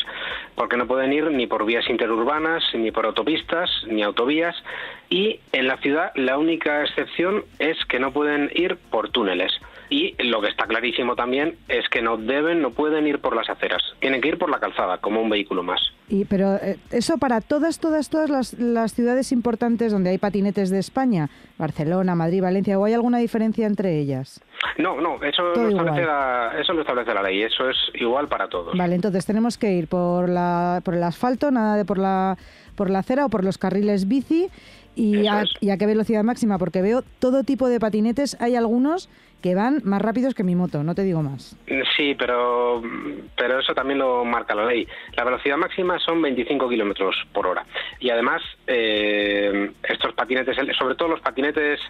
porque 0.54 0.76
no 0.76 0.86
pueden 0.86 1.12
ir 1.12 1.28
ni 1.32 1.48
por 1.48 1.64
vías 1.64 1.90
interurbanas, 1.90 2.62
ni 2.74 2.92
por 2.92 3.06
autopistas, 3.06 3.68
ni 3.88 4.04
autovías. 4.04 4.54
Y 5.10 5.40
en 5.50 5.66
la 5.66 5.78
ciudad 5.78 6.12
la 6.14 6.38
única 6.38 6.84
excepción 6.84 7.42
es 7.58 7.76
que 7.86 7.98
no 7.98 8.12
pueden 8.12 8.52
ir 8.54 8.76
por 8.76 9.10
túneles. 9.10 9.50
Y 9.92 10.14
lo 10.22 10.40
que 10.40 10.48
está 10.48 10.64
clarísimo 10.64 11.16
también 11.16 11.58
es 11.68 11.86
que 11.90 12.00
no 12.00 12.16
deben, 12.16 12.62
no 12.62 12.70
pueden 12.70 13.06
ir 13.06 13.18
por 13.18 13.36
las 13.36 13.50
aceras. 13.50 13.82
Tienen 14.00 14.22
que 14.22 14.28
ir 14.28 14.38
por 14.38 14.48
la 14.48 14.58
calzada, 14.58 14.96
como 14.96 15.20
un 15.20 15.28
vehículo 15.28 15.62
más. 15.62 15.92
Y, 16.08 16.24
pero 16.24 16.54
eh, 16.54 16.78
eso 16.90 17.18
para 17.18 17.42
todas, 17.42 17.78
todas, 17.78 18.08
todas 18.08 18.30
las, 18.58 18.94
ciudades 18.94 19.32
importantes 19.32 19.92
donde 19.92 20.08
hay 20.08 20.16
patinetes 20.16 20.70
de 20.70 20.78
España, 20.78 21.28
Barcelona, 21.58 22.14
Madrid, 22.14 22.40
Valencia, 22.40 22.78
¿o 22.78 22.86
hay 22.86 22.94
alguna 22.94 23.18
diferencia 23.18 23.66
entre 23.66 23.98
ellas? 23.98 24.40
No, 24.78 24.98
no, 24.98 25.22
eso 25.22 25.42
lo, 25.42 25.68
establece 25.68 26.06
la, 26.06 26.54
eso 26.58 26.72
lo 26.72 26.80
establece 26.80 27.12
la 27.12 27.22
ley, 27.22 27.42
eso 27.42 27.68
es 27.68 27.76
igual 27.92 28.28
para 28.28 28.48
todos. 28.48 28.74
Vale, 28.74 28.94
entonces 28.94 29.26
tenemos 29.26 29.58
que 29.58 29.72
ir 29.72 29.88
por, 29.88 30.30
la, 30.30 30.80
por 30.82 30.94
el 30.94 31.02
asfalto, 31.02 31.50
nada 31.50 31.76
de 31.76 31.84
por 31.84 31.98
la, 31.98 32.38
por 32.76 32.88
la 32.88 33.00
acera 33.00 33.26
o 33.26 33.28
por 33.28 33.44
los 33.44 33.58
carriles 33.58 34.08
bici. 34.08 34.48
Y 34.94 35.26
a, 35.26 35.44
¿Y 35.60 35.70
a 35.70 35.78
qué 35.78 35.86
velocidad 35.86 36.22
máxima? 36.22 36.58
Porque 36.58 36.82
veo 36.82 37.02
todo 37.18 37.44
tipo 37.44 37.68
de 37.68 37.80
patinetes, 37.80 38.36
hay 38.40 38.56
algunos 38.56 39.08
que 39.42 39.54
van 39.54 39.80
más 39.84 40.00
rápidos 40.00 40.34
que 40.34 40.44
mi 40.44 40.54
moto, 40.54 40.84
no 40.84 40.94
te 40.94 41.02
digo 41.02 41.22
más. 41.22 41.56
Sí, 41.96 42.14
pero, 42.16 42.80
pero 43.36 43.58
eso 43.58 43.74
también 43.74 43.98
lo 43.98 44.24
marca 44.24 44.54
la 44.54 44.66
ley. 44.66 44.86
La 45.16 45.24
velocidad 45.24 45.56
máxima 45.56 45.98
son 45.98 46.22
25 46.22 46.68
kilómetros 46.68 47.16
por 47.32 47.46
hora. 47.46 47.66
Y 47.98 48.10
además, 48.10 48.40
eh, 48.66 49.72
estos 49.82 50.14
patinetes, 50.14 50.56
sobre 50.78 50.94
todo 50.94 51.08
los 51.08 51.20
patinetes 51.20 51.80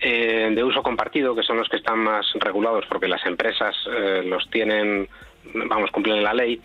eh, 0.00 0.50
de 0.54 0.64
uso 0.64 0.82
compartido, 0.82 1.34
que 1.34 1.42
son 1.42 1.58
los 1.58 1.68
que 1.68 1.76
están 1.76 1.98
más 1.98 2.24
regulados 2.34 2.86
porque 2.88 3.08
las 3.08 3.24
empresas 3.26 3.76
eh, 3.92 4.22
los 4.24 4.48
tienen 4.50 5.08
vamos, 5.54 5.90
cumplen 5.90 6.22
la 6.22 6.34
ley, 6.34 6.60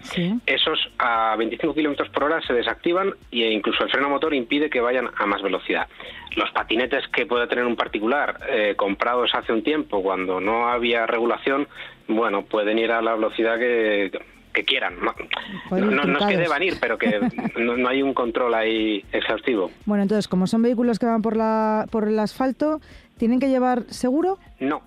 esos 0.45 0.79
a 0.99 1.35
25 1.37 1.73
kilómetros 1.73 2.09
por 2.09 2.25
hora 2.25 2.41
se 2.41 2.53
desactivan 2.53 3.13
e 3.31 3.51
incluso 3.51 3.83
el 3.83 3.89
freno 3.89 4.09
motor 4.09 4.33
impide 4.33 4.69
que 4.69 4.81
vayan 4.81 5.09
a 5.15 5.25
más 5.25 5.41
velocidad. 5.41 5.87
Los 6.35 6.51
patinetes 6.51 7.07
que 7.09 7.25
puede 7.25 7.47
tener 7.47 7.65
un 7.65 7.75
particular 7.75 8.39
eh, 8.49 8.73
comprados 8.75 9.33
hace 9.33 9.53
un 9.53 9.63
tiempo 9.63 10.01
cuando 10.01 10.41
no 10.41 10.67
había 10.67 11.05
regulación, 11.05 11.67
bueno, 12.07 12.43
pueden 12.43 12.79
ir 12.79 12.91
a 12.91 13.01
la 13.01 13.15
velocidad 13.15 13.57
que, 13.57 14.11
quieran. 14.67 14.95
No, 14.99 16.05
no, 16.05 16.19
es 16.19 16.25
que 16.25 16.37
deban 16.37 16.61
ir, 16.61 16.75
pero 16.79 16.97
que 16.97 17.19
no, 17.57 17.87
hay 17.87 18.03
un 18.03 18.13
control 18.13 18.53
ahí 18.53 19.03
exhaustivo. 19.11 19.71
Bueno, 19.85 20.03
entonces, 20.03 20.27
como 20.27 20.45
son 20.45 20.61
vehículos 20.61 20.99
que 20.99 21.07
van 21.07 21.21
por, 21.21 21.35
la, 21.35 21.87
por 21.89 22.07
el 22.07 22.19
asfalto, 22.19 22.79
¿tienen 23.17 23.39
que 23.39 23.49
llevar 23.49 23.83
seguro? 23.89 24.37
No, 24.59 24.83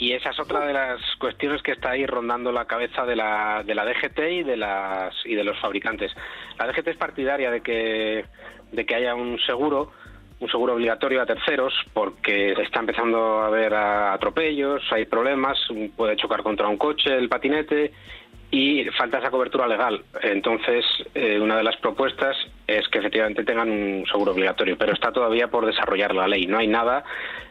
y 0.00 0.14
esa 0.14 0.30
es 0.30 0.40
otra 0.40 0.64
de 0.66 0.72
las 0.72 0.98
cuestiones 1.18 1.62
que 1.62 1.72
está 1.72 1.90
ahí 1.90 2.06
rondando 2.06 2.50
la 2.50 2.64
cabeza 2.64 3.04
de 3.04 3.14
la, 3.14 3.62
de 3.62 3.74
la 3.74 3.84
DGT 3.84 4.18
y 4.30 4.42
de, 4.42 4.56
las, 4.56 5.14
y 5.26 5.34
de 5.34 5.44
los 5.44 5.58
fabricantes. 5.60 6.10
La 6.58 6.66
DGT 6.66 6.88
es 6.88 6.96
partidaria 6.96 7.50
de 7.50 7.60
que, 7.60 8.24
de 8.72 8.86
que 8.86 8.94
haya 8.94 9.14
un 9.14 9.38
seguro, 9.40 9.92
un 10.40 10.50
seguro 10.50 10.72
obligatorio 10.72 11.20
a 11.20 11.26
terceros, 11.26 11.74
porque 11.92 12.52
está 12.52 12.80
empezando 12.80 13.40
a 13.40 13.48
haber 13.48 13.74
atropellos, 13.74 14.82
hay 14.90 15.04
problemas, 15.04 15.58
puede 15.94 16.16
chocar 16.16 16.42
contra 16.42 16.66
un 16.66 16.78
coche 16.78 17.14
el 17.14 17.28
patinete 17.28 17.92
y 18.50 18.84
falta 18.98 19.18
esa 19.18 19.30
cobertura 19.30 19.68
legal. 19.68 20.02
Entonces, 20.22 20.84
eh, 21.14 21.38
una 21.40 21.56
de 21.56 21.62
las 21.62 21.76
propuestas 21.76 22.36
es 22.66 22.88
que 22.88 22.98
efectivamente 22.98 23.44
tengan 23.44 23.70
un 23.70 24.04
seguro 24.10 24.32
obligatorio, 24.32 24.76
pero 24.76 24.92
está 24.92 25.12
todavía 25.12 25.48
por 25.48 25.66
desarrollar 25.66 26.14
la 26.14 26.26
ley. 26.26 26.46
No 26.46 26.58
hay 26.58 26.66
nada 26.66 27.04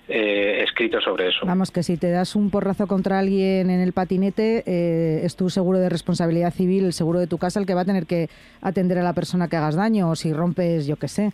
eh, 0.07 0.61
escrito 0.63 0.99
sobre 0.99 1.29
eso. 1.29 1.45
Vamos, 1.45 1.71
que 1.71 1.83
si 1.83 1.97
te 1.97 2.11
das 2.11 2.35
un 2.35 2.49
porrazo 2.49 2.87
contra 2.87 3.19
alguien 3.19 3.69
en 3.69 3.79
el 3.79 3.93
patinete, 3.93 4.63
eh, 4.65 5.21
es 5.23 5.35
tu 5.35 5.49
seguro 5.49 5.79
de 5.79 5.89
responsabilidad 5.89 6.53
civil, 6.53 6.85
el 6.85 6.93
seguro 6.93 7.19
de 7.19 7.27
tu 7.27 7.37
casa, 7.37 7.59
el 7.59 7.65
que 7.65 7.75
va 7.75 7.81
a 7.81 7.85
tener 7.85 8.05
que 8.05 8.29
atender 8.61 8.97
a 8.97 9.03
la 9.03 9.13
persona 9.13 9.47
que 9.47 9.55
hagas 9.55 9.75
daño, 9.75 10.09
o 10.09 10.15
si 10.15 10.33
rompes, 10.33 10.85
yo 10.85 10.97
qué 10.97 11.07
sé 11.07 11.31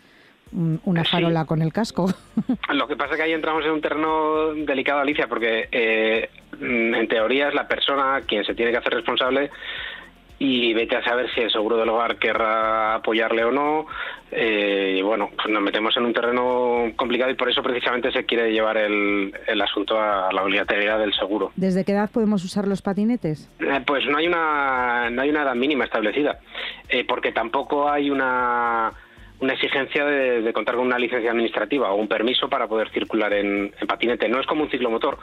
una 0.83 1.03
farola 1.03 1.45
con 1.45 1.62
el 1.62 1.74
casco. 1.74 2.07
Lo 2.74 2.88
que 2.88 2.95
pasa 2.95 3.12
es 3.12 3.17
que 3.17 3.24
ahí 3.24 3.33
entramos 3.33 3.63
en 3.65 3.71
un 3.71 3.81
terreno 3.81 4.53
delicado, 4.53 5.00
Alicia, 5.00 5.27
porque 5.27 5.67
eh, 5.71 6.29
en 6.59 7.07
teoría 7.07 7.50
es 7.50 7.53
la 7.53 7.67
persona 7.67 8.21
quien 8.25 8.45
se 8.45 8.55
tiene 8.55 8.71
que 8.71 8.77
hacer 8.77 8.93
responsable 8.93 9.51
y 10.38 10.74
vete 10.74 10.97
a 10.97 11.03
saber 11.03 11.33
si 11.33 11.41
el 11.41 11.51
seguro 11.51 11.77
del 11.77 11.89
hogar 11.89 12.17
querrá 12.17 12.95
apoyarle 12.95 13.45
o 13.45 13.51
no. 13.51 13.85
Eh, 14.31 14.97
y 15.00 15.01
bueno, 15.01 15.29
pues 15.33 15.47
nos 15.47 15.62
metemos 15.62 15.95
en 15.95 16.05
un 16.05 16.13
terreno 16.13 16.91
complicado 16.95 17.31
y 17.31 17.35
por 17.35 17.50
eso 17.50 17.63
precisamente 17.63 18.12
se 18.12 18.25
quiere 18.25 18.51
llevar 18.51 18.75
el, 18.77 19.33
el 19.47 19.62
asunto 19.62 20.00
a 20.00 20.31
la 20.33 20.43
obligatoriedad 20.43 21.00
del 21.00 21.13
seguro. 21.13 21.51
¿Desde 21.55 21.85
qué 21.85 21.93
edad 21.93 22.09
podemos 22.12 22.43
usar 22.43 22.67
los 22.67 22.81
patinetes? 22.81 23.50
Eh, 23.59 23.81
pues 23.85 24.05
no 24.07 24.17
hay 24.17 24.27
una 24.27 25.09
no 25.09 25.21
hay 25.21 25.29
una 25.29 25.43
edad 25.43 25.55
mínima 25.55 25.85
establecida, 25.85 26.39
eh, 26.89 27.05
porque 27.07 27.31
tampoco 27.31 27.89
hay 27.89 28.09
una 28.09 28.91
una 29.39 29.54
exigencia 29.54 30.06
de, 30.06 30.54
contar 30.54 30.75
con 30.75 30.86
una 30.86 31.00
licencia 31.00 31.32
administrativa 31.32 31.92
o 31.92 31.96
un 31.96 32.08
permiso 32.08 32.50
para 32.50 32.68
poder 32.68 32.89
circular 32.89 33.34
en, 33.34 33.74
en 33.80 33.88
patinete. 33.88 34.30
No 34.30 34.39
es 34.39 34.48
como 34.48 34.63
un 34.63 34.70
ciclomotor, 34.70 35.18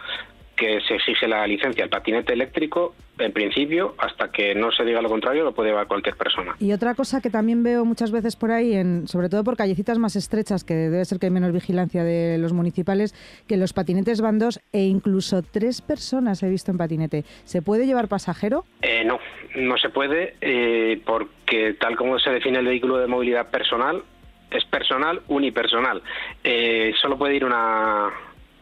que 0.56 0.80
se 0.87 0.94
exige 0.94 1.26
la 1.28 1.47
licencia. 1.47 1.85
El 1.85 1.90
patinete 1.90 2.32
eléctrico, 2.32 2.94
en 3.18 3.32
principio, 3.32 3.94
hasta 3.99 4.30
que 4.30 4.54
no 4.54 4.71
se 4.71 4.85
diga 4.85 5.00
lo 5.00 5.09
contrario, 5.09 5.44
lo 5.44 5.52
puede 5.54 5.71
llevar 5.71 5.87
cualquier 5.87 6.16
persona. 6.16 6.54
Y 6.59 6.73
otra 6.73 6.94
cosa 6.94 7.21
que 7.21 7.30
también 7.30 7.62
veo 7.62 7.85
muchas 7.85 8.11
veces 8.11 8.37
por 8.37 8.50
ahí, 8.50 8.75
en, 8.75 9.09
sobre 9.09 9.28
todo 9.28 9.44
por 9.44 9.56
callecitas 9.56 9.99
más 9.99 10.16
estrechas, 10.16 10.64
que 10.64 10.75
debe 10.75 11.04
ser 11.04 11.18
que 11.18 11.26
hay 11.26 11.32
menos 11.32 11.52
vigilancia 11.52 12.04
de 12.04 12.38
los 12.38 12.52
municipales, 12.52 13.14
que 13.49 13.56
los 13.56 13.73
patinetes 13.73 14.21
van 14.21 14.38
dos 14.38 14.61
e 14.73 14.82
incluso 14.82 15.42
tres 15.42 15.80
personas 15.80 16.42
he 16.42 16.49
visto 16.49 16.71
en 16.71 16.78
patinete. 16.78 17.25
¿Se 17.44 17.62
puede 17.62 17.87
llevar 17.87 18.09
pasajero? 18.09 18.64
Eh, 18.82 19.04
no, 19.04 19.18
no 19.56 19.76
se 19.78 19.88
puede, 19.88 20.37
eh, 20.40 21.00
porque 21.04 21.75
tal 21.78 21.97
como 21.97 22.18
se 22.18 22.30
define 22.30 22.59
el 22.59 22.66
vehículo 22.66 22.99
de 22.99 23.06
movilidad 23.06 23.50
personal, 23.50 24.02
es 24.50 24.64
personal 24.66 25.23
unipersonal. 25.28 26.02
Eh, 26.44 26.92
solo 27.00 27.16
puede 27.16 27.37
ir 27.37 27.44
una 27.44 28.11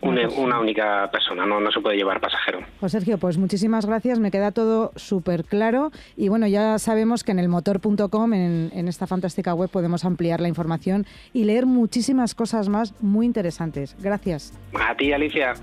una, 0.02 0.61
única 0.61 1.11
persona, 1.11 1.47
no, 1.47 1.61
no 1.61 1.71
se 1.71 1.80
puede 1.80 1.97
llevar 1.97 2.21
pasajero. 2.21 2.61
Pues 2.78 2.92
Sergio, 2.92 3.19
pues 3.19 3.38
muchísimas 3.38 3.87
gracias, 3.87 4.19
me 4.19 4.30
queda 4.30 4.50
todo 4.52 4.92
súper 4.97 5.45
claro 5.45 5.90
y 6.16 6.28
bueno, 6.28 6.47
ya 6.47 6.78
sabemos 6.78 7.25
que 7.25 7.33
en 7.33 7.38
el 7.38 7.49
motor.com, 7.49 8.33
en, 8.33 8.71
en 8.75 8.88
esta 8.88 9.07
fantástica 9.07 9.54
web, 9.54 9.71
podemos 9.71 10.04
ampliar 10.04 10.40
la 10.40 10.49
información 10.49 11.07
y 11.33 11.45
leer 11.45 11.66
muchísimas 11.66 12.35
cosas 12.35 12.69
más 12.69 12.95
muy 13.00 13.26
interesantes. 13.26 13.97
Gracias. 14.00 14.59
A 14.75 14.95
ti, 14.97 15.12
Alicia. 15.12 15.54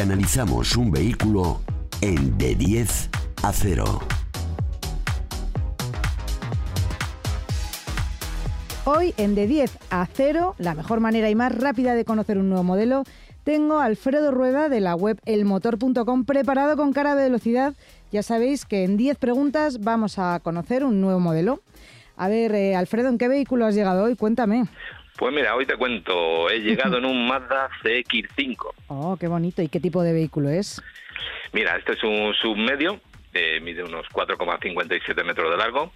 Analizamos 0.00 0.76
un 0.76 0.90
vehículo 0.90 1.60
en 2.00 2.36
de 2.38 2.54
10 2.54 3.10
a 3.42 3.52
0. 3.52 4.00
Hoy 8.84 9.14
en 9.16 9.34
de 9.34 9.46
10 9.46 9.78
a 9.90 10.06
0, 10.12 10.54
la 10.58 10.74
mejor 10.74 11.00
manera 11.00 11.28
y 11.30 11.34
más 11.34 11.54
rápida 11.54 11.94
de 11.94 12.04
conocer 12.04 12.38
un 12.38 12.48
nuevo 12.48 12.64
modelo, 12.64 13.04
tengo 13.44 13.78
a 13.78 13.84
Alfredo 13.84 14.30
Rueda 14.30 14.68
de 14.68 14.80
la 14.80 14.94
web 14.94 15.20
elmotor.com 15.24 16.24
preparado 16.24 16.76
con 16.76 16.92
cara 16.92 17.14
de 17.14 17.24
velocidad. 17.24 17.74
Ya 18.12 18.22
sabéis 18.22 18.64
que 18.64 18.84
en 18.84 18.96
10 18.96 19.18
preguntas 19.18 19.80
vamos 19.80 20.18
a 20.18 20.40
conocer 20.40 20.84
un 20.84 21.00
nuevo 21.00 21.20
modelo. 21.20 21.60
A 22.16 22.28
ver, 22.28 22.54
eh, 22.54 22.76
Alfredo, 22.76 23.08
¿en 23.08 23.18
qué 23.18 23.28
vehículo 23.28 23.66
has 23.66 23.74
llegado 23.74 24.04
hoy? 24.04 24.16
Cuéntame. 24.16 24.64
Pues 25.18 25.34
mira, 25.34 25.56
hoy 25.56 25.66
te 25.66 25.76
cuento, 25.76 26.48
he 26.48 26.58
llegado 26.62 26.98
en 26.98 27.04
un 27.04 27.26
Mazda 27.26 27.68
CX5. 27.82 28.56
Oh, 28.86 29.16
qué 29.18 29.26
bonito. 29.26 29.60
¿Y 29.60 29.68
qué 29.68 29.80
tipo 29.80 30.02
de 30.02 30.12
vehículo 30.12 30.48
es? 30.48 30.80
Mira, 31.52 31.76
este 31.76 31.94
es 31.94 32.04
un 32.04 32.32
submedio, 32.34 33.00
eh, 33.34 33.58
mide 33.60 33.82
unos 33.82 34.06
4,57 34.10 35.24
metros 35.24 35.50
de 35.50 35.56
largo. 35.56 35.92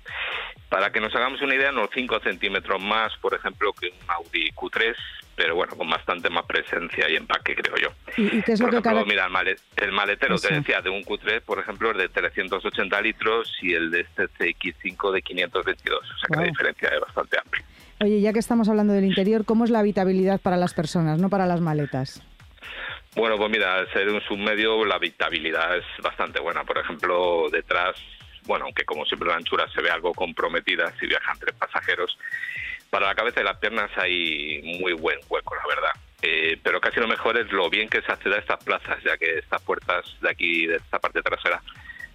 Para 0.68 0.90
que 0.90 1.00
nos 1.00 1.14
hagamos 1.14 1.40
una 1.40 1.54
idea, 1.54 1.70
unos 1.70 1.90
5 1.94 2.18
centímetros 2.20 2.82
más, 2.82 3.16
por 3.18 3.34
ejemplo, 3.34 3.72
que 3.74 3.88
un 3.88 4.10
Audi 4.10 4.50
Q3, 4.52 4.96
pero 5.36 5.54
bueno, 5.54 5.76
con 5.76 5.88
bastante 5.88 6.28
más 6.28 6.44
presencia 6.46 7.08
y 7.08 7.14
empaque, 7.14 7.54
creo 7.54 7.76
yo. 7.76 7.88
¿Y, 8.16 8.42
qué 8.42 8.52
es 8.52 8.60
por 8.60 8.72
lo 8.72 8.82
que 8.82 8.88
ejemplo, 8.88 9.06
mira, 9.06 9.26
el, 9.76 9.92
maletero, 9.92 10.36
te 10.36 10.52
decía, 10.52 10.80
de 10.80 10.90
un 10.90 11.04
Q3, 11.04 11.42
por 11.42 11.60
ejemplo, 11.60 11.92
es 11.92 11.98
de 11.98 12.08
380 12.08 13.00
litros 13.02 13.52
y 13.62 13.74
el 13.74 13.90
de 13.90 14.00
este 14.00 14.24
CX5 14.24 15.12
de 15.12 15.22
522. 15.22 16.00
O 16.00 16.18
sea 16.18 16.28
que 16.28 16.36
la 16.36 16.42
diferencia 16.48 16.88
es 16.88 17.00
bastante 17.00 17.38
amplia. 17.38 17.64
Oye, 18.02 18.20
ya 18.20 18.32
que 18.32 18.40
estamos 18.40 18.68
hablando 18.68 18.94
del 18.94 19.04
interior, 19.04 19.44
¿cómo 19.44 19.64
es 19.64 19.70
la 19.70 19.78
habitabilidad 19.78 20.40
para 20.40 20.56
las 20.56 20.74
personas, 20.74 21.20
no 21.20 21.30
para 21.30 21.46
las 21.46 21.60
maletas? 21.60 22.20
Bueno, 23.14 23.36
pues 23.36 23.48
mira, 23.48 23.76
al 23.76 23.92
ser 23.92 24.08
un 24.08 24.20
submedio 24.22 24.84
la 24.84 24.96
habitabilidad 24.96 25.76
es 25.76 25.84
bastante 26.02 26.40
buena. 26.40 26.64
Por 26.64 26.78
ejemplo, 26.78 27.48
detrás, 27.52 27.94
bueno, 28.44 28.64
aunque 28.64 28.84
como 28.84 29.04
siempre 29.04 29.28
la 29.28 29.36
anchura 29.36 29.68
se 29.72 29.80
ve 29.80 29.90
algo 29.90 30.12
comprometida 30.14 30.92
si 30.98 31.06
viajan 31.06 31.38
tres 31.38 31.54
pasajeros, 31.54 32.18
para 32.90 33.06
la 33.06 33.14
cabeza 33.14 33.40
y 33.40 33.44
las 33.44 33.58
piernas 33.58 33.90
hay 33.96 34.78
muy 34.80 34.94
buen 34.94 35.20
hueco, 35.28 35.54
la 35.54 35.66
verdad. 35.72 35.92
Eh, 36.22 36.58
pero 36.60 36.80
casi 36.80 36.98
lo 36.98 37.06
mejor 37.06 37.38
es 37.38 37.52
lo 37.52 37.70
bien 37.70 37.88
que 37.88 38.02
se 38.02 38.10
accede 38.10 38.34
a 38.34 38.38
estas 38.38 38.64
plazas, 38.64 38.98
ya 39.04 39.16
que 39.16 39.38
estas 39.38 39.62
puertas 39.62 40.04
de 40.20 40.28
aquí, 40.28 40.66
de 40.66 40.76
esta 40.76 40.98
parte 40.98 41.22
trasera, 41.22 41.62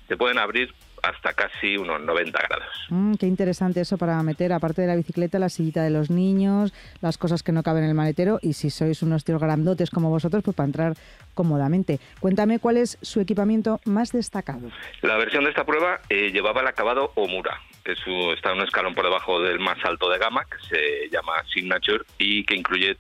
se 0.10 0.17
pueden 0.17 0.38
abrir 0.38 0.74
hasta 1.04 1.34
casi 1.34 1.77
unos 1.77 2.01
90 2.01 2.39
grados. 2.48 2.88
Mm, 2.89 3.16
qué 3.16 3.25
interesante 3.25 3.82
eso 3.82 3.98
para 3.98 4.22
meter, 4.24 4.54
aparte 4.54 4.82
de 4.82 4.88
la 4.88 4.96
bicicleta, 4.96 5.39
la 5.39 5.50
sillita 5.50 5.84
de 5.84 5.89
los 5.89 6.10
niños, 6.10 6.74
las 7.01 7.18
cosas 7.18 7.44
que 7.44 7.51
no 7.51 7.63
caben 7.63 7.84
en 7.84 7.89
el 7.89 7.96
maletero 7.96 8.39
y 8.42 8.54
si 8.54 8.70
sois 8.70 9.01
unos 9.04 9.24
tíos 9.24 9.42
grandotes 9.42 9.89
como 9.89 10.10
vosotros, 10.10 10.44
pues 10.44 10.56
para 10.56 10.68
entrar 10.68 10.94
cómodamente. 11.34 12.00
Cuéntame 12.20 12.60
cuál 12.60 12.77
es 12.77 12.98
su 13.01 13.20
equipamiento 13.20 13.80
más 13.86 14.12
destacado. 14.12 14.70
La 15.01 15.18
versión 15.18 15.44
de 15.44 15.51
esta 15.51 15.66
prueba 15.66 16.01
eh, 16.10 16.32
llevaba 16.32 16.62
el 16.62 16.68
acabado 16.68 17.12
Omura. 17.16 17.62
Es 17.86 18.00
está 18.36 18.51
un 18.51 18.62
escalón 18.62 18.96
por 18.96 19.06
debajo 19.06 19.42
del 19.42 19.60
más 19.60 19.77
alto 19.86 20.10
de 20.10 20.18
gama, 20.18 20.44
que 20.46 20.58
se 20.68 21.10
llama 21.10 21.34
Signature 21.54 22.04
y 22.18 22.44
que 22.44 22.56
incluye 22.56 22.98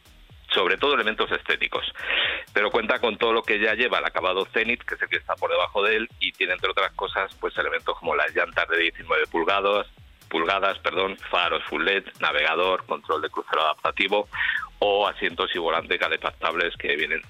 sobre 0.53 0.77
todo 0.77 0.95
elementos 0.95 1.31
estéticos. 1.31 1.85
Pero 2.53 2.71
cuenta 2.71 2.99
con 2.99 3.17
todo 3.17 3.33
lo 3.33 3.43
que 3.43 3.59
ya 3.59 3.73
lleva 3.73 3.99
el 3.99 4.05
acabado 4.05 4.45
Zenith, 4.45 4.83
que 4.83 4.95
es 4.95 5.01
el 5.01 5.09
que 5.09 5.17
está 5.17 5.35
por 5.35 5.51
debajo 5.51 5.83
de 5.83 5.97
él, 5.97 6.09
y 6.19 6.31
tiene 6.31 6.53
entre 6.53 6.71
otras 6.71 6.91
cosas 6.93 7.33
pues 7.39 7.57
elementos 7.57 7.97
como 7.99 8.15
las 8.15 8.33
llantas 8.35 8.67
de 8.69 8.77
19 8.77 9.27
pulgadas, 9.27 9.87
pulgadas, 10.29 10.77
perdón, 10.79 11.17
faros 11.29 11.63
full 11.65 11.83
LED, 11.83 12.05
navegador, 12.19 12.85
control 12.85 13.21
de 13.21 13.29
crucero 13.29 13.61
adaptativo 13.61 14.27
o 14.79 15.07
asientos 15.07 15.49
y 15.55 15.59
volantes 15.59 15.99
calefactables 15.99 16.75
que 16.77 16.95
vienen 16.95 17.21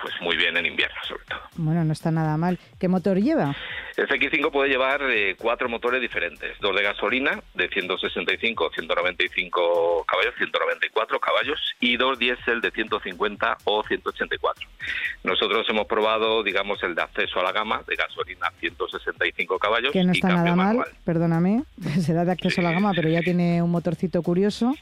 pues 0.00 0.14
muy 0.20 0.36
bien 0.36 0.56
en 0.56 0.66
invierno 0.66 0.96
sobre 1.06 1.24
todo. 1.24 1.40
Bueno, 1.56 1.84
no 1.84 1.92
está 1.92 2.10
nada 2.10 2.36
mal. 2.36 2.58
¿Qué 2.78 2.88
motor 2.88 3.18
lleva? 3.18 3.54
El 3.96 4.06
X5 4.06 4.52
puede 4.52 4.68
llevar 4.68 5.02
eh, 5.02 5.34
cuatro 5.36 5.68
motores 5.68 6.00
diferentes, 6.00 6.56
dos 6.60 6.74
de 6.76 6.82
gasolina 6.82 7.42
de 7.54 7.68
165, 7.68 8.70
195 8.72 10.04
caballos, 10.06 10.34
194 10.38 11.18
caballos 11.18 11.74
y 11.80 11.96
dos 11.96 12.18
diésel 12.18 12.60
de 12.60 12.70
150 12.70 13.58
o 13.64 13.82
184. 13.82 14.68
Nosotros 15.24 15.66
hemos 15.68 15.86
probado, 15.86 16.44
digamos, 16.44 16.80
el 16.84 16.94
de 16.94 17.02
acceso 17.02 17.40
a 17.40 17.42
la 17.42 17.52
gama 17.52 17.82
de 17.88 17.96
gasolina 17.96 18.52
165 18.60 19.58
caballos. 19.58 19.92
Que 19.92 20.04
no 20.04 20.12
está 20.12 20.28
nada 20.28 20.54
mal, 20.54 20.84
perdóname, 21.04 21.64
será 22.00 22.24
de 22.24 22.32
acceso 22.32 22.60
a 22.60 22.64
la 22.64 22.72
gama, 22.72 22.92
pero 22.94 23.08
ya 23.08 23.20
tiene 23.20 23.62
un 23.62 23.70
motorcito 23.70 24.22
curioso. 24.22 24.74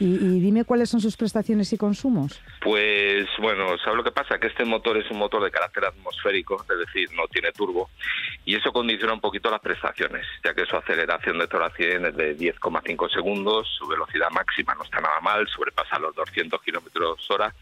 Y, 0.00 0.40
dime 0.40 0.64
cuáles 0.64 0.90
son 0.90 1.00
sus 1.00 1.16
prestaciones 1.16 1.72
y 1.72 1.76
consumos. 1.76 2.40
Pues 2.62 3.26
bueno, 3.40 3.76
¿sabes 3.78 3.96
lo 3.96 4.04
que 4.04 4.12
pasa? 4.12 4.38
Que 4.38 4.46
este 4.46 4.64
motor 4.64 4.96
es 4.96 5.10
un 5.10 5.18
motor 5.18 5.42
de 5.42 5.50
carácter 5.50 5.86
atmosférico, 5.86 6.64
es 6.70 6.78
decir, 6.86 7.10
no 7.14 7.26
tiene 7.28 7.52
turbo, 7.52 7.90
y 8.44 8.54
eso 8.54 8.72
condiciona 8.72 9.14
un 9.14 9.20
poquito 9.20 9.50
las 9.50 9.60
prestaciones, 9.60 10.24
ya 10.44 10.54
que 10.54 10.66
su 10.66 10.76
aceleración 10.76 11.38
de 11.38 11.48
0 11.50 11.64
a 11.64 11.70
100 11.70 12.06
es 12.06 12.16
de 12.16 12.36
10,5 12.36 13.12
segundos, 13.12 13.68
su 13.76 13.86
velocidad 13.88 14.30
máxima 14.30 14.74
no 14.74 14.84
está 14.84 15.00
nada 15.00 15.20
mal, 15.20 15.46
sobrepasa 15.48 15.98
los 15.98 16.14
200 16.14 16.62
kilómetros 16.62 17.30
hora, 17.30 17.52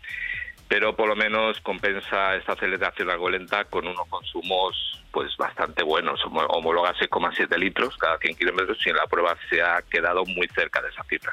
pero 0.69 0.97
por 0.97 1.09
lo 1.09 1.17
menos 1.17 1.61
compensa 1.61 2.35
esta 2.35 2.53
aceleración 2.53 3.11
algo 3.11 3.31
lenta 3.31 3.65
con 3.65 3.87
unos 3.87 4.07
consumos 4.09 5.03
pues 5.17 5.35
bastante 5.39 5.83
buenos, 5.83 6.21
homologa 6.27 6.93
6,7 6.93 7.57
litros 7.57 7.97
cada 7.97 8.19
100 8.19 8.37
kilómetros 8.37 8.79
y 8.85 8.91
en 8.91 8.97
la 8.97 9.07
prueba 9.07 9.35
se 9.49 9.63
ha 9.63 9.81
quedado 9.81 10.27
muy 10.27 10.47
cerca 10.49 10.83
de 10.83 10.91
esa 10.91 11.05
cifra. 11.05 11.33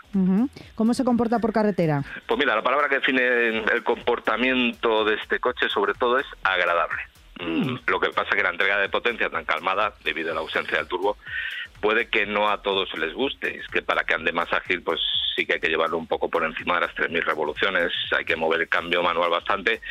¿Cómo 0.76 0.94
se 0.94 1.04
comporta 1.04 1.40
por 1.40 1.52
carretera? 1.52 2.02
Pues 2.26 2.40
mira, 2.40 2.56
la 2.56 2.62
palabra 2.62 2.88
que 2.88 2.96
define 2.96 3.58
el 3.58 3.84
comportamiento 3.84 5.04
de 5.04 5.16
este 5.16 5.42
coche 5.42 5.68
sobre 5.68 5.94
todo 5.96 6.18
es 6.18 6.26
agradable. 6.44 7.02
Mm, 7.42 7.80
lo 7.88 8.00
que 8.00 8.10
pasa 8.12 8.30
es 8.30 8.36
que 8.38 8.44
la 8.44 8.52
entrega 8.52 8.78
de 8.78 8.88
potencia 8.88 9.30
tan 9.30 9.44
calmada, 9.44 9.94
debido 10.06 10.32
a 10.32 10.36
la 10.36 10.42
ausencia 10.42 10.78
del 10.78 10.88
turbo, 10.88 11.18
puede 11.84 12.08
que 12.08 12.26
no 12.26 12.50
a 12.50 12.62
todos 12.62 12.98
les 12.98 13.14
guste. 13.14 13.58
Es 13.58 13.68
que 13.68 13.82
para 13.82 14.06
que 14.06 14.14
ande 14.14 14.32
más 14.32 14.52
ágil, 14.54 14.82
pues 14.82 15.02
sí 15.36 15.46
que 15.46 15.56
hay 15.56 15.60
que 15.60 15.68
llevarlo 15.68 15.98
un 15.98 16.08
poco 16.08 16.30
por 16.30 16.46
encima 16.46 16.76
de 16.76 16.88
las 16.88 16.96
3.000 16.96 17.26
revoluciones, 17.26 17.92
hay 18.18 18.24
que 18.24 18.38
mover 18.38 18.62
el 18.62 18.70
cambio 18.70 19.04
manual 19.04 19.30
bastante, 19.30 19.82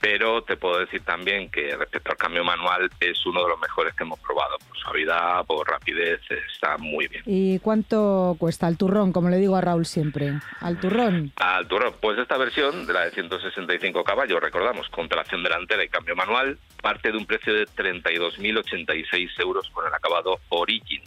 pero 0.00 0.42
te 0.42 0.56
puedo 0.56 0.80
decir 0.80 1.00
también 1.02 1.48
que 1.48 1.76
respecto 1.76 2.10
al 2.10 2.16
cambio 2.16 2.42
manual 2.42 2.90
es 2.98 3.24
uno 3.24 3.44
de 3.44 3.50
los 3.50 3.60
mejores 3.60 3.94
que 3.94 4.02
hemos 4.02 4.18
probado. 4.18 4.58
Por 4.66 4.76
suavidad, 4.78 5.46
por 5.46 5.68
rapidez, 5.68 6.20
está 6.28 6.76
muy 6.76 7.06
bien. 7.06 7.22
¿Y 7.24 7.60
cuánto 7.60 8.34
cuesta 8.40 8.66
el 8.66 8.76
turrón, 8.76 9.12
como 9.12 9.28
le 9.28 9.36
digo 9.36 9.54
a 9.54 9.60
Raúl 9.60 9.86
siempre? 9.86 10.40
¿Al 10.60 10.80
turrón? 10.80 11.32
Al 11.36 11.68
turrón. 11.68 11.94
Pues 12.00 12.18
esta 12.18 12.36
versión, 12.36 12.84
de 12.84 12.92
la 12.92 13.04
de 13.04 13.12
165 13.12 14.02
caballos, 14.02 14.40
recordamos, 14.40 14.88
con 14.88 15.08
tracción 15.08 15.44
delantera 15.44 15.84
y 15.84 15.88
cambio 15.88 16.16
manual, 16.16 16.58
parte 16.82 17.12
de 17.12 17.16
un 17.16 17.26
precio 17.26 17.54
de 17.54 17.64
32.086 17.66 19.40
euros 19.40 19.70
con 19.70 19.86
el 19.86 19.94
acabado 19.94 20.40
Origin. 20.48 21.02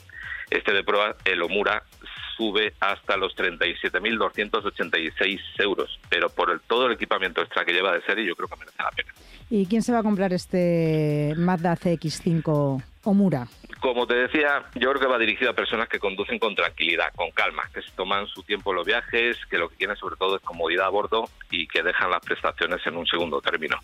Este 0.52 0.74
de 0.74 0.84
prueba, 0.84 1.16
el 1.26 1.42
Omura, 1.42 1.82
sube 2.38 2.74
hasta 2.80 3.18
los 3.18 3.36
37.286 3.36 5.40
euros, 5.60 6.00
pero 6.10 6.30
por 6.30 6.52
el, 6.52 6.62
todo 6.62 6.86
el 6.88 6.94
equipamiento 6.94 7.42
extra 7.42 7.66
que 7.66 7.74
lleva 7.74 7.94
de 7.94 8.02
serie 8.02 8.26
yo 8.26 8.36
creo 8.36 8.50
que 8.50 8.58
merece 8.58 8.84
la 8.84 8.92
pena. 8.92 9.12
¿Y 9.50 9.66
quién 9.66 9.82
se 9.82 9.92
va 9.92 10.00
a 10.00 10.04
comprar 10.04 10.32
este 10.34 11.34
Mazda 11.38 11.76
CX5 11.76 12.84
Omura? 13.04 13.48
Como 13.80 14.06
te 14.06 14.14
decía, 14.14 14.66
yo 14.76 14.90
creo 14.90 15.02
que 15.02 15.08
va 15.08 15.18
dirigido 15.18 15.50
a 15.52 15.56
personas 15.56 15.90
que 15.90 16.00
conducen 16.00 16.38
con 16.38 16.54
tranquilidad, 16.56 17.12
con 17.16 17.32
calma, 17.32 17.64
que 17.74 17.82
se 17.82 17.90
toman 17.92 18.28
su 18.28 18.44
tiempo 18.44 18.72
en 18.72 18.78
los 18.78 18.86
viajes, 18.86 19.38
que 19.50 19.58
lo 19.58 19.70
que 19.70 19.76
quieren 19.76 19.96
sobre 19.96 20.18
todo 20.18 20.36
es 20.36 20.44
comodidad 20.44 20.86
a 20.86 20.90
bordo 20.90 21.28
y 21.50 21.66
que 21.68 21.82
dejan 21.82 22.12
las 22.12 22.22
prestaciones 22.22 22.86
en 22.86 22.98
un 22.98 23.08
segundo 23.08 23.42
término. 23.42 23.80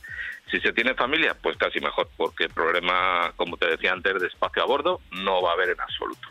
Si 0.51 0.60
se 0.60 0.71
tiene 0.71 0.93
familia, 0.93 1.36
pues 1.41 1.58
casi 1.58 1.80
mejor, 1.80 2.08
porque 2.15 2.43
el 2.45 2.51
problema, 2.51 3.34
como 3.36 3.58
te 3.58 3.67
decía 3.67 3.91
antes, 3.91 4.21
de 4.21 4.27
espacio 4.27 4.62
a 4.63 4.67
bordo 4.67 5.01
no 5.12 5.41
va 5.41 5.51
a 5.51 5.53
haber 5.53 5.69
en 5.69 5.82
absoluto. 5.82 6.27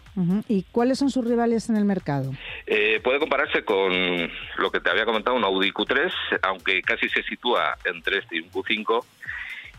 ¿Y 0.49 0.65
cuáles 0.73 0.99
son 0.99 1.11
sus 1.11 1.25
rivales 1.25 1.69
en 1.69 1.77
el 1.77 1.85
mercado? 1.85 2.33
Eh, 2.67 3.01
puede 3.03 3.19
compararse 3.19 3.65
con 3.65 3.93
lo 4.59 4.71
que 4.71 4.81
te 4.81 4.91
había 4.91 5.05
comentado, 5.05 5.37
un 5.37 5.45
Audi 5.45 5.71
Q3, 5.71 6.11
aunque 6.43 6.81
casi 6.83 7.09
se 7.09 7.23
sitúa 7.23 7.77
entre 7.85 8.19
este 8.19 8.37
y 8.37 8.41
un 8.41 8.51
Q5 8.51 9.05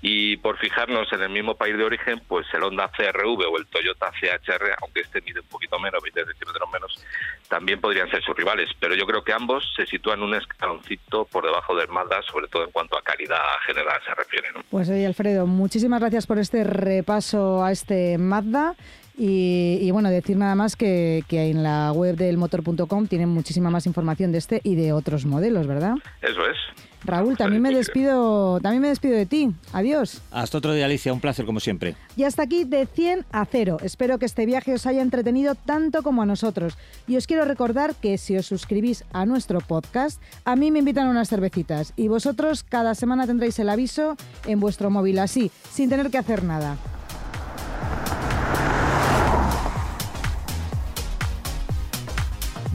y 0.02 0.38
por 0.38 0.58
fijarnos 0.58 1.12
en 1.12 1.21
el 1.21 1.30
mismo 1.30 1.56
país 1.56 1.78
de 1.78 1.84
origen, 1.84 2.21
pues 2.28 2.45
el 2.54 2.63
Honda 2.63 2.89
CRV 2.95 3.41
o 3.52 3.58
el 3.58 3.65
Toyota 3.67 4.12
CHR, 4.12 4.76
aunque 4.82 5.02
este 5.02 5.21
mide 5.21 5.39
un 5.39 5.47
poquito 5.47 5.80
menos, 5.80 6.02
20 6.04 6.26
centímetros 6.26 6.69
menos, 6.71 7.04
también 7.50 7.82
podrían 7.82 8.10
ser 8.10 8.23
sus 8.23 8.36
rivales. 8.36 8.69
Pero 8.80 8.95
yo 8.95 9.06
creo 9.06 9.23
que 9.23 9.34
ambos 9.34 9.63
se 9.76 9.86
sitúan 9.86 10.21
un 10.21 10.36
escaloncito 10.36 11.26
por 11.26 11.45
debajo 11.45 11.76
del 11.76 11.88
Mazda, 11.88 12.21
sobre 12.23 12.47
todo 12.47 12.65
en 12.65 12.71
cuanto 12.71 12.97
a 12.97 13.02
calidad 13.02 13.38
general 13.65 14.00
se 14.06 14.13
refiere. 14.13 14.50
Pues 14.69 14.89
oye, 14.89 15.06
Alfredo, 15.06 15.47
muchísimas 15.47 16.00
gracias 16.00 16.28
por 16.28 16.38
este 16.38 16.63
repaso 16.63 17.63
a 17.63 17.71
este 17.71 18.17
Mazda. 18.17 18.76
Y, 19.17 19.80
y, 19.82 19.91
bueno, 19.91 20.10
decir 20.10 20.38
nada 20.38 20.56
más 20.56 20.75
que, 20.75 21.23
que 21.27 21.49
en 21.49 21.63
la 21.63 21.91
web 21.91 22.15
del 22.15 22.38
motor.com 22.38 23.08
tienen 23.08 23.30
muchísima 23.30 23.69
más 23.69 23.88
información 23.88 24.32
de 24.32 24.38
este 24.38 24.62
y 24.63 24.75
de 24.75 24.93
otros 24.93 25.25
modelos, 25.25 25.65
¿verdad? 25.65 25.95
Eso 26.21 26.41
es. 26.41 26.58
Raúl, 27.03 27.38
también 27.38 27.62
me 27.62 27.71
despido, 27.71 28.60
también 28.60 28.82
me 28.82 28.89
despido 28.89 29.15
de 29.15 29.25
ti. 29.25 29.51
Adiós. 29.71 30.21
Hasta 30.32 30.58
otro 30.58 30.73
día, 30.73 30.86
Alicia, 30.86 31.13
un 31.13 31.21
placer 31.21 31.45
como 31.45 31.60
siempre. 31.60 31.95
Y 32.15 32.23
hasta 32.23 32.43
aquí 32.43 32.63
de 32.63 32.86
100 32.86 33.25
a 33.32 33.45
0. 33.45 33.77
Espero 33.82 34.19
que 34.19 34.25
este 34.25 34.45
viaje 34.45 34.73
os 34.73 34.86
haya 34.86 35.01
entretenido 35.01 35.56
tanto 35.56 36.03
como 36.03 36.21
a 36.21 36.25
nosotros. 36.25 36.77
Y 37.08 37.15
os 37.15 37.25
quiero 37.27 37.45
recordar 37.45 37.95
que 37.95 38.17
si 38.17 38.36
os 38.38 38.45
suscribís 38.45 39.06
a 39.13 39.25
nuestro 39.25 39.62
podcast, 39.62 40.21
a 40.43 40.56
mí 40.56 40.71
me 40.71 40.80
invitan 40.80 41.08
a 41.08 41.12
unas 41.12 41.30
cervecitas 41.30 41.93
y 41.95 42.08
vosotros 42.08 42.63
cada 42.63 42.95
semana 42.95 43.25
tendréis 43.25 43.58
el 43.60 43.69
aviso 43.69 44.17
en 44.45 44.60
vuestro 44.60 44.89
móvil 44.89 45.19
así, 45.19 45.51
sin 45.71 45.89
tener 45.89 46.10
que 46.10 46.17
hacer 46.17 46.43
nada. 46.43 46.77